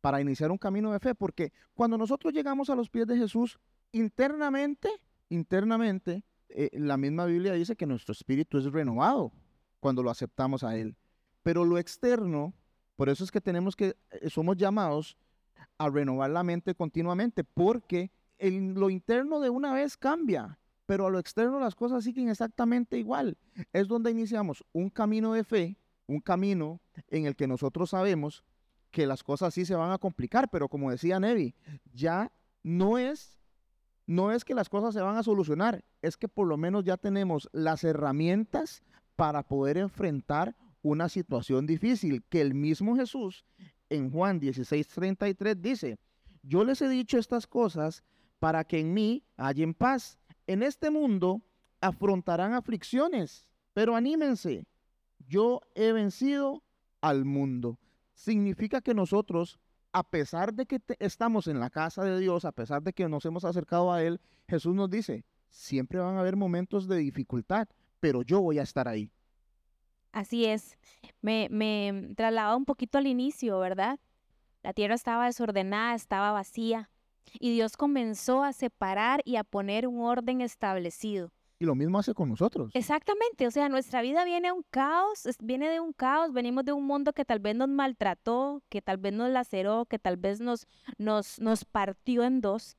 Para 0.00 0.20
iniciar 0.20 0.50
un 0.50 0.58
camino 0.58 0.92
de 0.92 1.00
fe, 1.00 1.14
porque 1.14 1.52
cuando 1.74 1.98
nosotros 1.98 2.32
llegamos 2.32 2.70
a 2.70 2.74
los 2.74 2.90
pies 2.90 3.06
de 3.06 3.16
Jesús, 3.16 3.58
internamente, 3.94 4.88
internamente, 5.28 6.24
eh, 6.48 6.70
la 6.72 6.96
misma 6.96 7.26
Biblia 7.26 7.52
dice 7.52 7.76
que 7.76 7.86
nuestro 7.86 8.12
espíritu 8.12 8.58
es 8.58 8.64
renovado 8.64 9.32
cuando 9.80 10.02
lo 10.02 10.10
aceptamos 10.10 10.64
a 10.64 10.76
Él. 10.76 10.96
Pero 11.42 11.64
lo 11.64 11.78
externo, 11.78 12.54
por 12.96 13.08
eso 13.08 13.24
es 13.24 13.30
que 13.30 13.40
tenemos 13.40 13.76
que, 13.76 13.96
eh, 14.10 14.30
somos 14.30 14.56
llamados 14.56 15.16
a 15.78 15.88
renovar 15.88 16.30
la 16.30 16.42
mente 16.42 16.74
continuamente, 16.74 17.44
porque 17.44 18.10
en 18.38 18.74
lo 18.74 18.90
interno 18.90 19.40
de 19.40 19.50
una 19.50 19.72
vez 19.72 19.96
cambia, 19.96 20.58
pero 20.86 21.06
a 21.06 21.10
lo 21.10 21.18
externo 21.18 21.60
las 21.60 21.74
cosas 21.74 22.04
siguen 22.04 22.28
exactamente 22.28 22.98
igual. 22.98 23.38
Es 23.72 23.86
donde 23.86 24.10
iniciamos 24.10 24.64
un 24.72 24.90
camino 24.90 25.32
de 25.34 25.44
fe, 25.44 25.78
un 26.06 26.20
camino 26.20 26.80
en 27.08 27.26
el 27.26 27.36
que 27.36 27.46
nosotros 27.46 27.90
sabemos 27.90 28.44
que 28.90 29.06
las 29.06 29.22
cosas 29.22 29.54
sí 29.54 29.64
se 29.64 29.74
van 29.74 29.92
a 29.92 29.98
complicar, 29.98 30.50
pero 30.50 30.68
como 30.68 30.90
decía 30.90 31.20
Nevi, 31.20 31.54
ya 31.92 32.32
no 32.62 32.98
es 32.98 33.33
no 34.06 34.32
es 34.32 34.44
que 34.44 34.54
las 34.54 34.68
cosas 34.68 34.94
se 34.94 35.00
van 35.00 35.16
a 35.16 35.22
solucionar, 35.22 35.84
es 36.02 36.16
que 36.16 36.28
por 36.28 36.46
lo 36.46 36.56
menos 36.56 36.84
ya 36.84 36.96
tenemos 36.96 37.48
las 37.52 37.84
herramientas 37.84 38.82
para 39.16 39.42
poder 39.42 39.78
enfrentar 39.78 40.56
una 40.82 41.08
situación 41.08 41.66
difícil 41.66 42.22
que 42.28 42.40
el 42.40 42.54
mismo 42.54 42.96
Jesús 42.96 43.44
en 43.88 44.10
Juan 44.10 44.40
16:33 44.40 45.54
dice, 45.60 45.98
yo 46.42 46.64
les 46.64 46.82
he 46.82 46.88
dicho 46.88 47.18
estas 47.18 47.46
cosas 47.46 48.02
para 48.38 48.64
que 48.64 48.80
en 48.80 48.92
mí 48.92 49.24
hallen 49.36 49.72
paz. 49.72 50.18
En 50.46 50.62
este 50.62 50.90
mundo 50.90 51.42
afrontarán 51.80 52.52
aflicciones, 52.52 53.48
pero 53.72 53.96
anímense, 53.96 54.66
yo 55.26 55.60
he 55.74 55.92
vencido 55.92 56.62
al 57.00 57.24
mundo. 57.24 57.78
Significa 58.12 58.80
que 58.80 58.94
nosotros, 58.94 59.58
a 59.94 60.02
pesar 60.02 60.52
de 60.52 60.66
que 60.66 60.82
estamos 60.98 61.46
en 61.46 61.60
la 61.60 61.70
casa 61.70 62.02
de 62.02 62.18
Dios, 62.18 62.44
a 62.44 62.50
pesar 62.50 62.82
de 62.82 62.92
que 62.92 63.08
nos 63.08 63.24
hemos 63.26 63.44
acercado 63.44 63.92
a 63.92 64.02
Él, 64.02 64.20
Jesús 64.48 64.74
nos 64.74 64.90
dice, 64.90 65.24
siempre 65.50 66.00
van 66.00 66.16
a 66.16 66.20
haber 66.20 66.34
momentos 66.34 66.88
de 66.88 66.96
dificultad, 66.96 67.68
pero 68.00 68.22
yo 68.22 68.40
voy 68.40 68.58
a 68.58 68.62
estar 68.62 68.88
ahí. 68.88 69.12
Así 70.10 70.46
es. 70.46 70.76
Me, 71.22 71.46
me 71.48 72.12
trasladaba 72.16 72.56
un 72.56 72.64
poquito 72.64 72.98
al 72.98 73.06
inicio, 73.06 73.60
¿verdad? 73.60 74.00
La 74.64 74.72
tierra 74.72 74.96
estaba 74.96 75.26
desordenada, 75.26 75.94
estaba 75.94 76.32
vacía, 76.32 76.90
y 77.38 77.52
Dios 77.52 77.76
comenzó 77.76 78.42
a 78.42 78.52
separar 78.52 79.22
y 79.24 79.36
a 79.36 79.44
poner 79.44 79.86
un 79.86 80.00
orden 80.00 80.40
establecido. 80.40 81.30
Y 81.58 81.66
lo 81.66 81.74
mismo 81.74 81.98
hace 81.98 82.14
con 82.14 82.28
nosotros. 82.28 82.70
Exactamente, 82.74 83.46
o 83.46 83.50
sea, 83.50 83.68
nuestra 83.68 84.02
vida 84.02 84.24
viene 84.24 84.50
un 84.50 84.64
caos, 84.70 85.28
viene 85.40 85.68
de 85.68 85.80
un 85.80 85.92
caos, 85.92 86.32
venimos 86.32 86.64
de 86.64 86.72
un 86.72 86.84
mundo 86.84 87.12
que 87.12 87.24
tal 87.24 87.38
vez 87.38 87.54
nos 87.54 87.68
maltrató, 87.68 88.62
que 88.68 88.82
tal 88.82 88.96
vez 88.96 89.12
nos 89.12 89.30
laceró, 89.30 89.86
que 89.86 89.98
tal 89.98 90.16
vez 90.16 90.40
nos, 90.40 90.66
nos, 90.98 91.38
nos 91.40 91.64
partió 91.64 92.24
en 92.24 92.40
dos. 92.40 92.76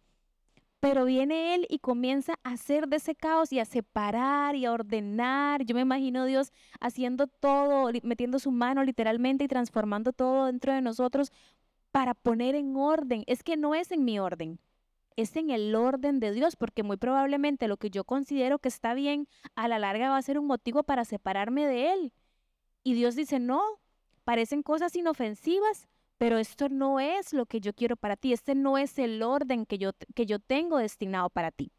Pero 0.82 1.06
viene 1.06 1.56
Él 1.56 1.66
y 1.70 1.80
comienza 1.80 2.36
a 2.44 2.52
hacer 2.52 2.88
de 2.88 2.98
ese 2.98 3.16
caos 3.16 3.52
y 3.52 3.60
a 3.60 3.66
separar 3.66 4.56
y 4.56 4.66
a 4.66 4.74
ordenar. 4.74 5.64
Yo 5.64 5.74
me 5.74 5.82
imagino 5.82 6.26
Dios 6.26 6.52
haciendo 6.80 7.28
todo, 7.28 7.90
metiendo 8.04 8.38
su 8.40 8.52
mano 8.52 8.84
literalmente 8.84 9.46
y 9.46 9.48
transformando 9.48 10.12
todo 10.14 10.46
dentro 10.46 10.74
de 10.74 10.82
nosotros 10.82 11.32
para 11.92 12.14
poner 12.14 12.56
en 12.56 12.76
orden. 12.76 13.24
Es 13.26 13.42
que 13.42 13.58
no 13.58 13.74
es 13.74 13.90
en 13.92 14.04
mi 14.04 14.20
orden, 14.20 14.60
es 15.16 15.36
en 15.36 15.50
el 15.50 15.76
orden 15.76 16.20
de 16.20 16.32
Dios, 16.32 16.56
porque 16.56 16.84
muy 16.84 16.98
probablemente 16.98 17.68
lo 17.68 17.78
que 17.78 17.90
yo 17.90 18.04
considero 18.04 18.60
que 18.60 18.70
está 18.70 18.94
bien, 18.94 19.28
a 19.56 19.68
la 19.68 19.80
larga 19.80 20.10
va 20.10 20.18
a 20.18 20.22
ser 20.22 20.38
un 20.38 20.48
motivo 20.48 20.84
para 20.84 21.06
separarme 21.06 21.66
de 21.68 21.94
Él. 21.94 22.14
Y 22.84 22.94
Dios 22.94 23.16
dice, 23.16 23.40
no, 23.40 23.62
parecen 24.24 24.62
cosas 24.62 24.96
inofensivas, 24.96 25.88
pero 26.18 26.38
esto 26.38 26.70
no 26.70 27.00
es 27.00 27.34
lo 27.34 27.46
que 27.46 27.60
yo 27.60 27.74
quiero 27.74 27.96
para 27.96 28.16
ti, 28.16 28.34
este 28.34 28.56
no 28.56 28.78
es 28.78 29.00
el 29.00 29.22
orden 29.24 29.66
que 29.66 29.78
yo, 29.78 29.92
que 30.14 30.26
yo 30.26 30.40
tengo 30.40 30.78
destinado 30.78 31.30
para 31.30 31.52
ti. 31.52 31.72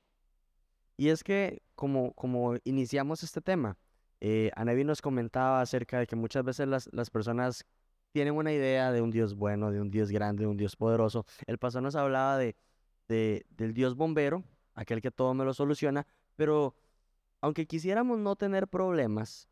Y 0.97 1.09
es 1.09 1.23
que 1.23 1.63
como, 1.75 2.13
como 2.15 2.57
iniciamos 2.65 3.23
este 3.23 3.43
tema, 3.43 3.77
eh, 4.21 4.51
Anevi 4.57 4.85
nos 4.85 5.03
comentaba 5.03 5.61
acerca 5.61 5.99
de 5.99 6.07
que 6.07 6.17
muchas 6.17 6.43
veces 6.43 6.67
las, 6.67 6.89
las 6.93 7.11
personas 7.11 7.67
tienen 8.13 8.35
una 8.35 8.51
idea 8.51 8.93
de 8.93 9.03
un 9.03 9.11
Dios 9.11 9.35
bueno, 9.35 9.71
de 9.71 9.81
un 9.81 9.91
Dios 9.91 10.11
grande, 10.11 10.45
de 10.45 10.47
un 10.47 10.57
Dios 10.57 10.75
poderoso. 10.75 11.27
El 11.47 11.59
pastor 11.59 11.83
nos 11.83 11.97
hablaba 11.97 12.39
de, 12.39 12.57
de, 13.09 13.47
del 13.51 13.75
Dios 13.75 13.97
bombero, 13.97 14.45
aquel 14.75 15.01
que 15.01 15.11
todo 15.11 15.35
me 15.35 15.45
lo 15.45 15.55
soluciona, 15.55 16.07
pero 16.37 16.75
aunque 17.41 17.67
quisiéramos 17.67 18.19
no 18.19 18.37
tener 18.37 18.69
problemas, 18.69 19.49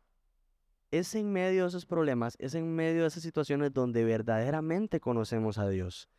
es 0.91 1.15
en 1.15 1.31
medio 1.31 1.63
de 1.63 1.69
esos 1.69 1.85
problemas, 1.85 2.35
es 2.39 2.55
en 2.55 2.75
medio 2.75 3.01
de 3.01 3.07
esas 3.07 3.23
situaciones 3.23 3.73
donde 3.73 4.03
verdaderamente 4.03 4.99
conocemos 4.99 5.57
a 5.57 5.67
Dios. 5.67 6.09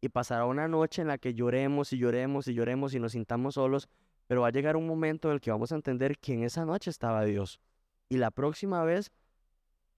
Y 0.00 0.08
pasará 0.08 0.46
una 0.46 0.68
noche 0.68 1.02
en 1.02 1.08
la 1.08 1.18
que 1.18 1.34
lloremos 1.34 1.92
y 1.92 1.98
lloremos 1.98 2.48
y 2.48 2.54
lloremos 2.54 2.94
y 2.94 3.00
nos 3.00 3.12
sintamos 3.12 3.54
solos, 3.54 3.88
pero 4.26 4.42
va 4.42 4.48
a 4.48 4.52
llegar 4.52 4.76
un 4.76 4.86
momento 4.86 5.28
en 5.28 5.34
el 5.34 5.40
que 5.40 5.50
vamos 5.50 5.72
a 5.72 5.74
entender 5.74 6.18
que 6.18 6.34
en 6.34 6.44
esa 6.44 6.64
noche 6.64 6.90
estaba 6.90 7.24
Dios. 7.24 7.60
Y 8.08 8.16
la 8.16 8.30
próxima 8.30 8.82
vez 8.84 9.12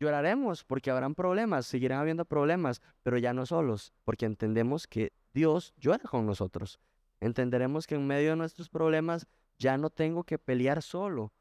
Lloraremos 0.03 0.65
porque 0.65 0.91
habrán 0.91 1.15
problemas, 1.15 1.65
seguirán 1.65 2.01
habiendo 2.01 2.25
problemas, 2.25 2.83
pero 3.05 3.19
ya 3.19 3.33
no 3.33 3.47
solos, 3.47 3.93
porque 4.03 4.27
entendemos 4.27 4.89
que 4.89 5.13
Dios 5.33 5.75
llora 5.77 6.03
con 6.11 6.27
nosotros. 6.27 6.81
Entenderemos 7.21 7.87
que 7.87 7.95
en 7.95 8.09
medio 8.09 8.31
de 8.31 8.37
nuestros 8.37 8.69
problemas 8.69 9.29
ya 9.61 9.79
no 9.79 9.91
tengo 9.91 10.25
que 10.25 10.41
pelear 10.41 10.83
solo. 10.83 11.33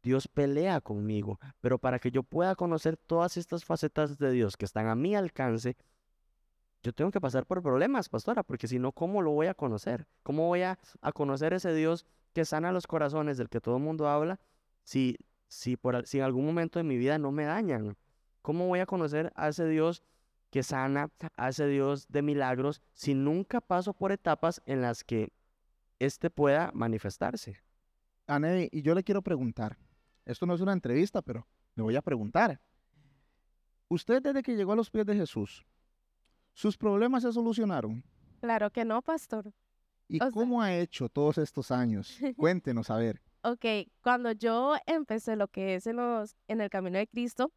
Dios 0.00 0.28
pelea 0.28 0.80
conmigo, 0.80 1.40
pero 1.60 1.80
para 1.80 1.98
que 1.98 2.12
yo 2.12 2.22
pueda 2.22 2.54
conocer 2.54 2.96
todas 2.96 3.36
estas 3.36 3.64
facetas 3.64 4.16
de 4.16 4.30
Dios 4.30 4.56
que 4.56 4.64
están 4.64 4.86
a 4.86 4.94
mi 4.94 5.16
alcance, 5.16 5.76
yo 6.84 6.92
tengo 6.92 7.10
que 7.10 7.20
pasar 7.20 7.46
por 7.46 7.62
problemas, 7.62 8.08
pastora, 8.08 8.44
porque 8.44 8.68
si 8.68 8.78
no, 8.78 8.92
¿cómo 8.92 9.22
lo 9.22 9.32
voy 9.32 9.48
a 9.48 9.54
conocer? 9.54 10.06
¿Cómo 10.22 10.46
voy 10.46 10.62
a, 10.62 10.78
conocer 11.14 11.52
ese 11.52 11.74
Dios 11.74 12.06
que 12.32 12.44
sana 12.44 12.70
los 12.70 12.86
corazones 12.86 13.38
del 13.38 13.48
que 13.48 13.60
todo 13.60 13.78
el 13.78 13.82
mundo 13.82 14.06
habla 14.06 14.38
si, 14.84 15.18
si, 15.48 15.76
por, 15.76 16.06
si 16.06 16.18
en 16.18 16.24
algún 16.24 16.46
momento 16.46 16.78
de 16.78 16.84
mi 16.84 16.96
vida 16.96 17.18
no 17.18 17.32
me 17.32 17.42
dañan? 17.42 17.96
¿Cómo 18.44 18.66
voy 18.66 18.80
a 18.80 18.84
conocer 18.84 19.32
a 19.36 19.48
ese 19.48 19.66
Dios 19.66 20.02
que 20.50 20.62
sana, 20.62 21.08
a 21.38 21.48
ese 21.48 21.66
Dios 21.66 22.06
de 22.08 22.20
milagros, 22.20 22.82
si 22.92 23.14
nunca 23.14 23.62
paso 23.62 23.94
por 23.94 24.12
etapas 24.12 24.60
en 24.66 24.82
las 24.82 25.02
que 25.02 25.32
éste 25.98 26.28
pueda 26.28 26.70
manifestarse? 26.74 27.56
Ane, 28.26 28.68
y 28.70 28.82
yo 28.82 28.94
le 28.94 29.02
quiero 29.02 29.22
preguntar, 29.22 29.78
esto 30.26 30.44
no 30.44 30.52
es 30.52 30.60
una 30.60 30.74
entrevista, 30.74 31.22
pero 31.22 31.46
le 31.74 31.84
voy 31.84 31.96
a 31.96 32.02
preguntar. 32.02 32.60
Usted 33.88 34.20
desde 34.20 34.42
que 34.42 34.56
llegó 34.56 34.72
a 34.72 34.76
los 34.76 34.90
pies 34.90 35.06
de 35.06 35.16
Jesús, 35.16 35.64
¿sus 36.52 36.76
problemas 36.76 37.22
se 37.22 37.32
solucionaron? 37.32 38.04
Claro 38.42 38.70
que 38.70 38.84
no, 38.84 39.00
pastor. 39.00 39.54
¿Y 40.06 40.18
cómo 40.18 40.60
ha 40.60 40.74
hecho 40.74 41.08
todos 41.08 41.38
estos 41.38 41.70
años? 41.70 42.18
Cuéntenos, 42.36 42.90
a 42.90 42.98
ver. 42.98 43.22
Ok, 43.42 43.64
cuando 44.02 44.32
yo 44.32 44.74
empecé 44.84 45.34
lo 45.34 45.48
que 45.48 45.76
es 45.76 45.86
en, 45.86 45.96
los, 45.96 46.36
en 46.46 46.60
el 46.60 46.68
camino 46.68 46.98
de 46.98 47.06
Cristo, 47.06 47.50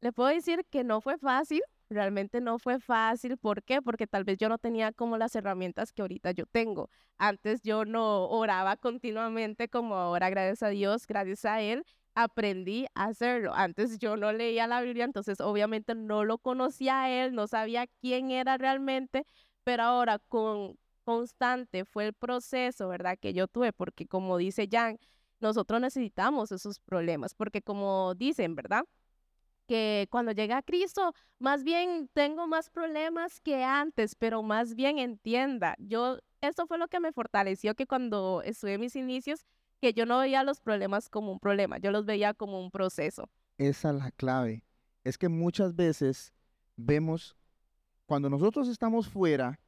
le 0.00 0.12
puedo 0.12 0.28
decir 0.28 0.64
que 0.70 0.84
no 0.84 1.00
fue 1.00 1.18
fácil, 1.18 1.62
realmente 1.88 2.40
no 2.40 2.58
fue 2.58 2.80
fácil. 2.80 3.36
¿Por 3.36 3.62
qué? 3.62 3.82
Porque 3.82 4.06
tal 4.06 4.24
vez 4.24 4.38
yo 4.38 4.48
no 4.48 4.58
tenía 4.58 4.92
como 4.92 5.16
las 5.18 5.34
herramientas 5.34 5.92
que 5.92 6.02
ahorita 6.02 6.32
yo 6.32 6.46
tengo. 6.46 6.90
Antes 7.18 7.62
yo 7.62 7.84
no 7.84 8.28
oraba 8.28 8.76
continuamente 8.76 9.68
como 9.68 9.96
ahora, 9.96 10.30
gracias 10.30 10.62
a 10.62 10.68
Dios, 10.68 11.06
gracias 11.06 11.44
a 11.44 11.60
Él, 11.60 11.84
aprendí 12.14 12.86
a 12.94 13.04
hacerlo. 13.06 13.54
Antes 13.54 13.98
yo 13.98 14.16
no 14.16 14.32
leía 14.32 14.66
la 14.66 14.80
Biblia, 14.80 15.04
entonces 15.04 15.40
obviamente 15.40 15.94
no 15.94 16.24
lo 16.24 16.38
conocía 16.38 17.02
a 17.02 17.10
Él, 17.10 17.34
no 17.34 17.46
sabía 17.46 17.86
quién 18.00 18.30
era 18.30 18.58
realmente, 18.58 19.24
pero 19.64 19.84
ahora 19.84 20.18
con 20.18 20.78
constante 21.04 21.84
fue 21.84 22.06
el 22.06 22.14
proceso, 22.14 22.88
¿verdad? 22.88 23.16
Que 23.18 23.32
yo 23.32 23.46
tuve, 23.46 23.72
porque 23.72 24.06
como 24.06 24.38
dice 24.38 24.68
Jan, 24.70 24.98
nosotros 25.40 25.80
necesitamos 25.80 26.50
esos 26.52 26.80
problemas, 26.80 27.34
porque 27.34 27.62
como 27.62 28.14
dicen, 28.16 28.56
¿verdad? 28.56 28.84
Que 29.66 30.08
cuando 30.10 30.32
llegue 30.32 30.54
a 30.54 30.62
Cristo, 30.62 31.12
más 31.38 31.64
bien 31.64 32.08
tengo 32.12 32.46
más 32.46 32.70
problemas 32.70 33.40
que 33.40 33.64
antes, 33.64 34.14
pero 34.14 34.42
más 34.42 34.74
bien 34.74 34.98
entienda. 34.98 35.74
Yo, 35.78 36.18
eso 36.40 36.66
fue 36.66 36.78
lo 36.78 36.88
que 36.88 37.00
me 37.00 37.12
fortaleció, 37.12 37.74
que 37.74 37.86
cuando 37.86 38.42
estuve 38.44 38.78
mis 38.78 38.96
inicios, 38.96 39.44
que 39.80 39.92
yo 39.92 40.06
no 40.06 40.18
veía 40.18 40.42
los 40.42 40.60
problemas 40.60 41.08
como 41.08 41.32
un 41.32 41.38
problema, 41.38 41.78
yo 41.78 41.90
los 41.90 42.06
veía 42.06 42.32
como 42.34 42.60
un 42.60 42.70
proceso. 42.70 43.28
Esa 43.58 43.90
es 43.90 43.96
la 43.96 44.10
clave. 44.10 44.64
Es 45.04 45.18
que 45.18 45.28
muchas 45.28 45.74
veces 45.74 46.32
vemos, 46.76 47.36
cuando 48.06 48.30
nosotros 48.30 48.68
estamos 48.68 49.08
fuera, 49.08 49.60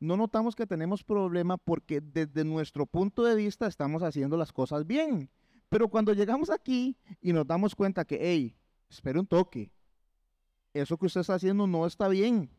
no 0.00 0.16
notamos 0.16 0.56
que 0.56 0.66
tenemos 0.66 1.04
problema 1.04 1.56
porque 1.56 2.00
desde 2.00 2.44
nuestro 2.44 2.86
punto 2.86 3.22
de 3.22 3.36
vista 3.36 3.66
estamos 3.68 4.02
haciendo 4.02 4.36
las 4.36 4.52
cosas 4.52 4.86
bien. 4.86 5.30
Pero 5.68 5.88
cuando 5.88 6.12
llegamos 6.12 6.50
aquí 6.50 6.98
y 7.20 7.32
nos 7.32 7.46
damos 7.46 7.74
cuenta 7.74 8.04
que, 8.04 8.18
hey, 8.20 8.56
espere 8.92 9.18
un 9.18 9.26
toque. 9.26 9.70
Eso 10.74 10.96
que 10.96 11.06
usted 11.06 11.20
está 11.20 11.34
haciendo 11.34 11.66
no 11.66 11.86
está 11.86 12.08
bien. 12.08 12.50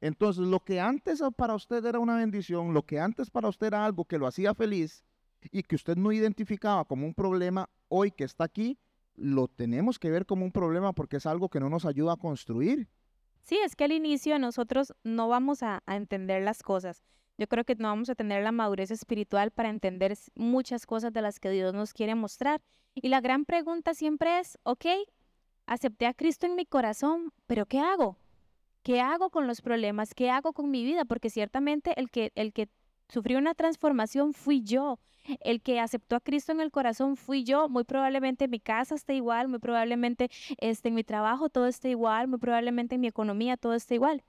Entonces, 0.00 0.46
lo 0.46 0.60
que 0.60 0.80
antes 0.80 1.22
para 1.36 1.54
usted 1.54 1.84
era 1.84 1.98
una 1.98 2.16
bendición, 2.16 2.72
lo 2.72 2.84
que 2.84 3.00
antes 3.00 3.30
para 3.30 3.48
usted 3.48 3.66
era 3.68 3.84
algo 3.84 4.04
que 4.04 4.18
lo 4.18 4.26
hacía 4.26 4.54
feliz 4.54 5.04
y 5.50 5.62
que 5.62 5.76
usted 5.76 5.96
no 5.96 6.10
identificaba 6.12 6.84
como 6.86 7.06
un 7.06 7.14
problema, 7.14 7.68
hoy 7.88 8.10
que 8.10 8.24
está 8.24 8.44
aquí, 8.44 8.78
lo 9.14 9.46
tenemos 9.46 9.98
que 9.98 10.10
ver 10.10 10.26
como 10.26 10.44
un 10.44 10.52
problema 10.52 10.92
porque 10.92 11.18
es 11.18 11.26
algo 11.26 11.48
que 11.48 11.60
no 11.60 11.68
nos 11.68 11.84
ayuda 11.84 12.14
a 12.14 12.16
construir. 12.16 12.88
Sí, 13.42 13.58
es 13.62 13.76
que 13.76 13.84
al 13.84 13.92
inicio 13.92 14.38
nosotros 14.38 14.94
no 15.04 15.28
vamos 15.28 15.62
a, 15.62 15.82
a 15.84 15.96
entender 15.96 16.42
las 16.42 16.62
cosas. 16.62 17.02
Yo 17.36 17.46
creo 17.46 17.64
que 17.64 17.74
no 17.74 17.88
vamos 17.88 18.08
a 18.08 18.14
tener 18.14 18.42
la 18.42 18.52
madurez 18.52 18.90
espiritual 18.90 19.50
para 19.50 19.68
entender 19.68 20.16
muchas 20.34 20.86
cosas 20.86 21.12
de 21.12 21.20
las 21.20 21.40
que 21.40 21.50
Dios 21.50 21.74
nos 21.74 21.92
quiere 21.92 22.14
mostrar. 22.14 22.62
Y 22.94 23.08
la 23.08 23.20
gran 23.20 23.44
pregunta 23.44 23.92
siempre 23.92 24.38
es, 24.38 24.56
ok, 24.62 24.86
acepté 25.66 26.06
a 26.06 26.14
Cristo 26.14 26.46
en 26.46 26.56
mi 26.56 26.66
corazón, 26.66 27.32
pero 27.46 27.66
¿qué 27.66 27.80
hago? 27.80 28.18
¿Qué 28.82 29.00
hago 29.00 29.30
con 29.30 29.46
los 29.46 29.62
problemas? 29.62 30.14
¿Qué 30.14 30.30
hago 30.30 30.52
con 30.52 30.70
mi 30.70 30.84
vida? 30.84 31.04
Porque 31.04 31.30
ciertamente 31.30 31.98
el 31.98 32.10
que, 32.10 32.32
el 32.34 32.52
que 32.52 32.68
sufrió 33.08 33.38
una 33.38 33.54
transformación 33.54 34.34
fui 34.34 34.62
yo. 34.62 34.98
El 35.40 35.62
que 35.62 35.80
aceptó 35.80 36.16
a 36.16 36.20
Cristo 36.20 36.52
en 36.52 36.60
el 36.60 36.70
corazón 36.70 37.16
fui 37.16 37.44
yo. 37.44 37.70
Muy 37.70 37.84
probablemente 37.84 38.46
mi 38.46 38.60
casa 38.60 38.94
esté 38.94 39.14
igual, 39.14 39.48
muy 39.48 39.58
probablemente 39.58 40.28
este, 40.58 40.88
en 40.88 40.94
mi 40.94 41.02
trabajo 41.02 41.48
todo 41.48 41.66
esté 41.66 41.90
igual, 41.90 42.28
muy 42.28 42.38
probablemente 42.38 42.96
en 42.96 43.00
mi 43.00 43.06
economía 43.06 43.56
todo 43.56 43.72
esté 43.72 43.94
igual. 43.94 44.22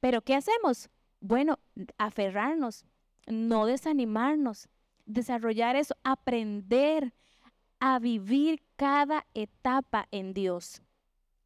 Pero 0.00 0.20
¿qué 0.22 0.34
hacemos? 0.34 0.90
Bueno, 1.20 1.60
aferrarnos, 1.96 2.84
no 3.28 3.66
desanimarnos, 3.66 4.68
desarrollar 5.04 5.76
eso, 5.76 5.94
aprender 6.02 7.14
a 7.86 8.00
vivir 8.00 8.64
cada 8.74 9.24
etapa 9.32 10.08
en 10.10 10.34
Dios. 10.34 10.82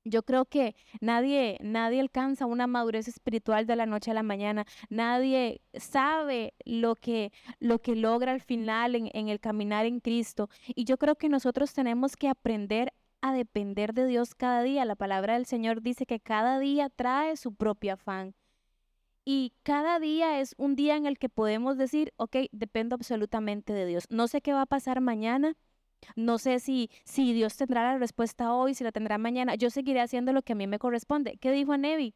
Yo 0.04 0.23
creo 0.23 0.47
que 0.47 0.75
nadie, 1.02 1.59
nadie 1.61 2.00
alcanza 2.00 2.47
una 2.47 2.66
madurez 2.66 3.09
espiritual 3.09 3.66
de 3.66 3.76
la 3.76 3.85
noche 3.85 4.11
a 4.11 4.14
la 4.14 4.23
mañana. 4.23 4.64
Nadie 4.88 5.61
sabe 5.75 6.54
lo 6.64 6.94
que, 6.94 7.30
lo 7.59 7.80
que 7.80 7.94
logra 7.94 8.32
al 8.32 8.40
final 8.40 8.94
en, 8.94 9.11
en 9.12 9.28
el 9.28 9.38
caminar 9.38 9.85
en 9.85 10.00
Cristo. 10.00 10.49
Y 10.68 10.85
yo 10.85 10.97
creo 10.97 11.16
que 11.16 11.28
nosotros 11.28 11.75
tenemos 11.75 12.16
que 12.16 12.30
aprender 12.30 12.94
a 13.20 13.35
depender 13.35 13.92
de 13.92 14.06
Dios 14.06 14.35
cada 14.35 14.62
día. 14.62 14.87
La 14.87 14.97
palabra 14.97 15.35
del 15.35 15.44
Señor 15.44 15.82
dice 15.82 16.06
que 16.06 16.20
cada 16.20 16.59
día 16.59 16.88
trae 16.88 17.37
su 17.37 17.54
propio 17.54 17.92
afán. 17.92 18.35
Y 19.26 19.52
cada 19.62 19.99
día 19.99 20.40
es 20.40 20.54
un 20.56 20.75
día 20.75 20.97
en 20.97 21.04
el 21.04 21.18
que 21.18 21.28
podemos 21.28 21.76
decir, 21.76 22.14
ok, 22.16 22.37
dependo 22.50 22.94
absolutamente 22.94 23.75
de 23.75 23.85
Dios. 23.85 24.06
No 24.09 24.26
sé 24.26 24.40
qué 24.40 24.54
va 24.54 24.62
a 24.62 24.66
pasar 24.66 25.02
mañana, 25.02 25.54
no 26.16 26.38
sé 26.38 26.61
si, 26.61 26.90
si 27.04 27.33
Dios 27.33 27.57
tendrá 27.57 27.83
la 27.92 27.99
respuesta 27.99 28.54
hoy, 28.54 28.75
si 28.75 28.85
la 28.85 28.92
tendrá 28.92 29.19
mañana. 29.19 29.54
Yo 29.54 29.71
seguiré 29.71 30.00
haciendo 30.00 30.33
lo 30.33 30.42
que 30.42 30.52
a 30.52 30.57
mí 30.57 30.66
me 30.66 30.78
corresponde. 30.78 31.37
¿Qué 31.38 31.52
dijo 31.52 31.76
Nevi? 31.76 32.14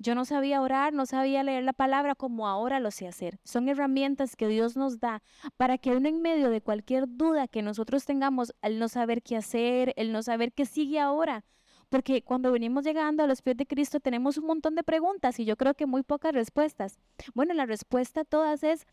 Yo 0.00 0.16
no 0.16 0.24
sabía 0.24 0.62
orar, 0.62 0.92
no 0.92 1.06
sabía 1.06 1.44
leer 1.44 1.62
la 1.62 1.72
palabra 1.72 2.16
como 2.16 2.48
ahora 2.48 2.80
lo 2.80 2.90
sé 2.90 3.06
hacer. 3.06 3.38
Son 3.44 3.68
herramientas 3.68 4.34
que 4.34 4.48
Dios 4.48 4.76
nos 4.76 4.98
da 4.98 5.22
para 5.56 5.78
que 5.78 5.90
uno 5.90 6.08
en 6.08 6.20
medio 6.22 6.50
de 6.50 6.60
cualquier 6.60 7.04
duda 7.06 7.46
que 7.46 7.62
nosotros 7.62 8.04
tengamos, 8.04 8.52
el 8.62 8.80
no 8.80 8.88
saber 8.88 9.22
qué 9.22 9.36
hacer, 9.36 9.92
el 9.96 10.10
no 10.10 10.22
saber 10.22 10.52
qué 10.52 10.66
sigue 10.66 10.98
ahora, 10.98 11.44
porque 11.88 12.22
cuando 12.22 12.50
venimos 12.50 12.84
llegando 12.84 13.22
a 13.22 13.26
los 13.28 13.42
pies 13.42 13.56
de 13.56 13.66
Cristo 13.66 14.00
tenemos 14.00 14.38
un 14.38 14.46
montón 14.46 14.74
de 14.74 14.82
preguntas 14.82 15.38
y 15.38 15.44
yo 15.44 15.56
creo 15.56 15.74
que 15.74 15.86
muy 15.86 16.02
pocas 16.02 16.32
respuestas. 16.32 16.98
Bueno, 17.34 17.54
la 17.54 17.66
respuesta 17.66 18.22
a 18.22 18.24
todas 18.24 18.64
es 18.64 18.86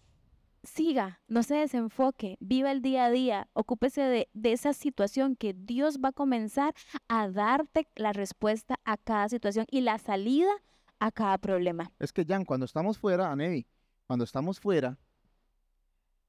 siga, 0.64 1.22
no 1.28 1.44
se 1.44 1.56
desenfoque, 1.56 2.38
viva 2.40 2.72
el 2.72 2.82
día 2.82 3.06
a 3.06 3.12
día, 3.12 3.50
ocúpese 3.54 4.02
de, 4.02 4.30
esa 4.52 4.74
situación 4.74 5.36
que 5.36 5.54
Dios 5.54 6.00
va 6.04 6.10
a 6.10 6.14
comenzar 6.14 6.74
a 7.08 7.30
darte 7.30 7.88
la 7.96 8.14
respuesta 8.14 8.80
a 8.86 8.98
cada 8.98 9.30
situación 9.30 9.66
y 9.70 9.82
la 9.82 9.98
salida 10.00 10.52
a 11.00 11.12
cada 11.12 11.38
problema. 11.38 11.92
Es 12.00 12.14
que, 12.14 12.26
Jan, 12.26 12.46
cuando 12.46 12.66
estamos 12.66 12.98
fuera, 12.98 13.32
Anevi, 13.32 13.68
cuando 14.08 14.24
estamos 14.24 14.60
fuera 14.60 14.98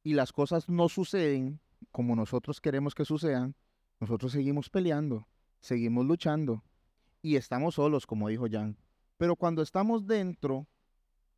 y 0.03 0.15
las 0.15 0.33
cosas 0.33 0.69
no 0.69 0.89
suceden 0.89 1.61
como 1.93 2.17
nosotros 2.17 2.61
queremos 2.61 2.95
que 2.95 3.05
sucedan, 3.05 3.55
nosotros 4.01 4.33
seguimos 4.33 4.69
peleando, 4.69 5.29
seguimos 5.61 6.05
luchando 6.07 6.65
y 7.23 7.37
estamos 7.37 7.77
solos, 7.77 8.07
como 8.07 8.29
dijo 8.29 8.47
Jan. 8.51 8.77
Pero 9.17 9.37
cuando 9.37 9.63
estamos 9.63 10.07
dentro, 10.07 10.67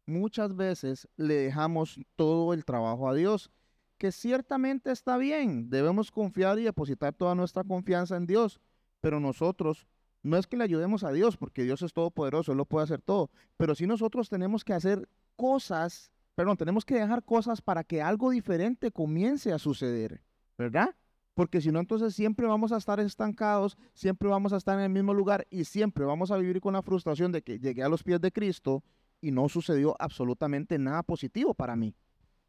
muchas 0.06 0.56
veces 0.56 1.08
le 1.16 1.34
dejamos 1.34 2.00
todo 2.14 2.54
el 2.54 2.64
trabajo 2.64 3.08
a 3.08 3.14
Dios, 3.14 3.50
que 3.98 4.12
ciertamente 4.12 4.90
está 4.90 5.16
bien, 5.16 5.70
debemos 5.70 6.10
confiar 6.10 6.58
y 6.58 6.64
depositar 6.64 7.14
toda 7.14 7.34
nuestra 7.34 7.64
confianza 7.64 8.16
en 8.16 8.26
Dios, 8.26 8.60
pero 9.00 9.20
nosotros 9.20 9.86
no 10.22 10.36
es 10.36 10.46
que 10.46 10.56
le 10.56 10.64
ayudemos 10.64 11.04
a 11.04 11.12
Dios, 11.12 11.36
porque 11.36 11.62
Dios 11.62 11.82
es 11.82 11.92
todopoderoso, 11.92 12.52
Él 12.52 12.58
lo 12.58 12.66
puede 12.66 12.84
hacer 12.84 13.00
todo, 13.00 13.30
pero 13.56 13.74
sí 13.74 13.86
nosotros 13.86 14.28
tenemos 14.28 14.64
que 14.64 14.74
hacer 14.74 15.08
cosas, 15.36 16.10
perdón, 16.34 16.56
tenemos 16.56 16.84
que 16.84 16.96
dejar 16.96 17.24
cosas 17.24 17.62
para 17.62 17.84
que 17.84 18.02
algo 18.02 18.30
diferente 18.30 18.90
comience 18.90 19.52
a 19.52 19.58
suceder, 19.58 20.22
¿verdad? 20.58 20.94
Porque 21.34 21.60
si 21.60 21.70
no, 21.70 21.80
entonces 21.80 22.14
siempre 22.14 22.46
vamos 22.46 22.72
a 22.72 22.78
estar 22.78 22.98
estancados, 22.98 23.76
siempre 23.92 24.28
vamos 24.28 24.52
a 24.52 24.56
estar 24.56 24.78
en 24.78 24.84
el 24.84 24.90
mismo 24.90 25.12
lugar 25.12 25.46
y 25.50 25.64
siempre 25.64 26.04
vamos 26.04 26.30
a 26.30 26.38
vivir 26.38 26.60
con 26.60 26.72
la 26.72 26.82
frustración 26.82 27.30
de 27.30 27.42
que 27.42 27.58
llegué 27.58 27.82
a 27.82 27.90
los 27.90 28.02
pies 28.02 28.20
de 28.20 28.32
Cristo 28.32 28.82
y 29.20 29.30
no 29.30 29.48
sucedió 29.48 29.96
absolutamente 29.98 30.78
nada 30.78 31.02
positivo 31.02 31.54
para 31.54 31.76
mí. 31.76 31.94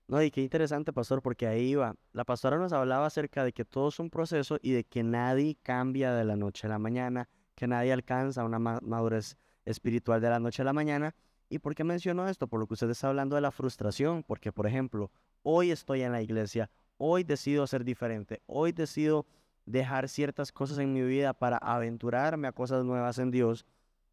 No, 0.08 0.22
y 0.22 0.32
qué 0.32 0.42
interesante, 0.42 0.94
pastor, 0.94 1.22
porque 1.22 1.48
ahí 1.48 1.72
iba. 1.72 1.94
La 2.14 2.24
pastora 2.24 2.58
nos 2.58 2.72
hablaba 2.72 3.06
acerca 3.06 3.44
de 3.44 3.52
que 3.52 3.66
todo 3.66 3.90
es 3.90 4.00
un 4.00 4.10
proceso 4.10 4.58
y 4.62 4.72
de 4.72 4.86
que 4.86 5.04
nadie 5.04 5.58
cambia 5.62 6.14
de 6.14 6.24
la 6.24 6.38
noche 6.38 6.68
a 6.68 6.70
la 6.70 6.80
mañana, 6.80 7.28
que 7.56 7.68
nadie 7.68 7.92
alcanza 7.92 8.46
una 8.46 8.58
madurez 8.58 9.38
espiritual 9.66 10.22
de 10.22 10.30
la 10.30 10.40
noche 10.40 10.62
a 10.62 10.66
la 10.66 10.72
mañana. 10.72 11.14
¿Y 11.50 11.60
por 11.60 11.76
qué 11.76 11.84
menciono 11.84 12.28
esto? 12.28 12.48
Por 12.48 12.62
lo 12.62 12.68
que 12.68 12.76
usted 12.76 12.90
está 12.90 13.10
hablando 13.10 13.36
de 13.36 13.42
la 13.42 13.52
frustración, 13.52 14.24
porque, 14.24 14.54
por 14.54 14.66
ejemplo, 14.66 15.12
hoy 15.44 15.72
estoy 15.72 16.04
en 16.04 16.14
la 16.14 16.22
iglesia, 16.22 16.70
hoy 16.98 17.24
decido 17.24 17.68
ser 17.68 17.84
diferente, 17.84 18.42
hoy 18.46 18.72
decido 18.72 19.26
dejar 19.66 20.08
ciertas 20.08 20.54
cosas 20.54 20.78
en 20.80 20.94
mi 20.94 21.02
vida 21.02 21.34
para 21.34 21.58
aventurarme 21.58 22.48
a 22.48 22.54
cosas 22.54 22.86
nuevas 22.86 23.20
en 23.20 23.32
Dios, 23.32 23.66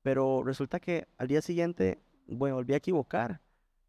pero 0.02 0.42
resulta 0.44 0.80
que 0.80 1.06
al 1.16 1.28
día 1.28 1.40
siguiente 1.40 2.02
bueno, 2.26 2.56
volví 2.56 2.74
a 2.74 2.78
equivocar. 2.78 3.40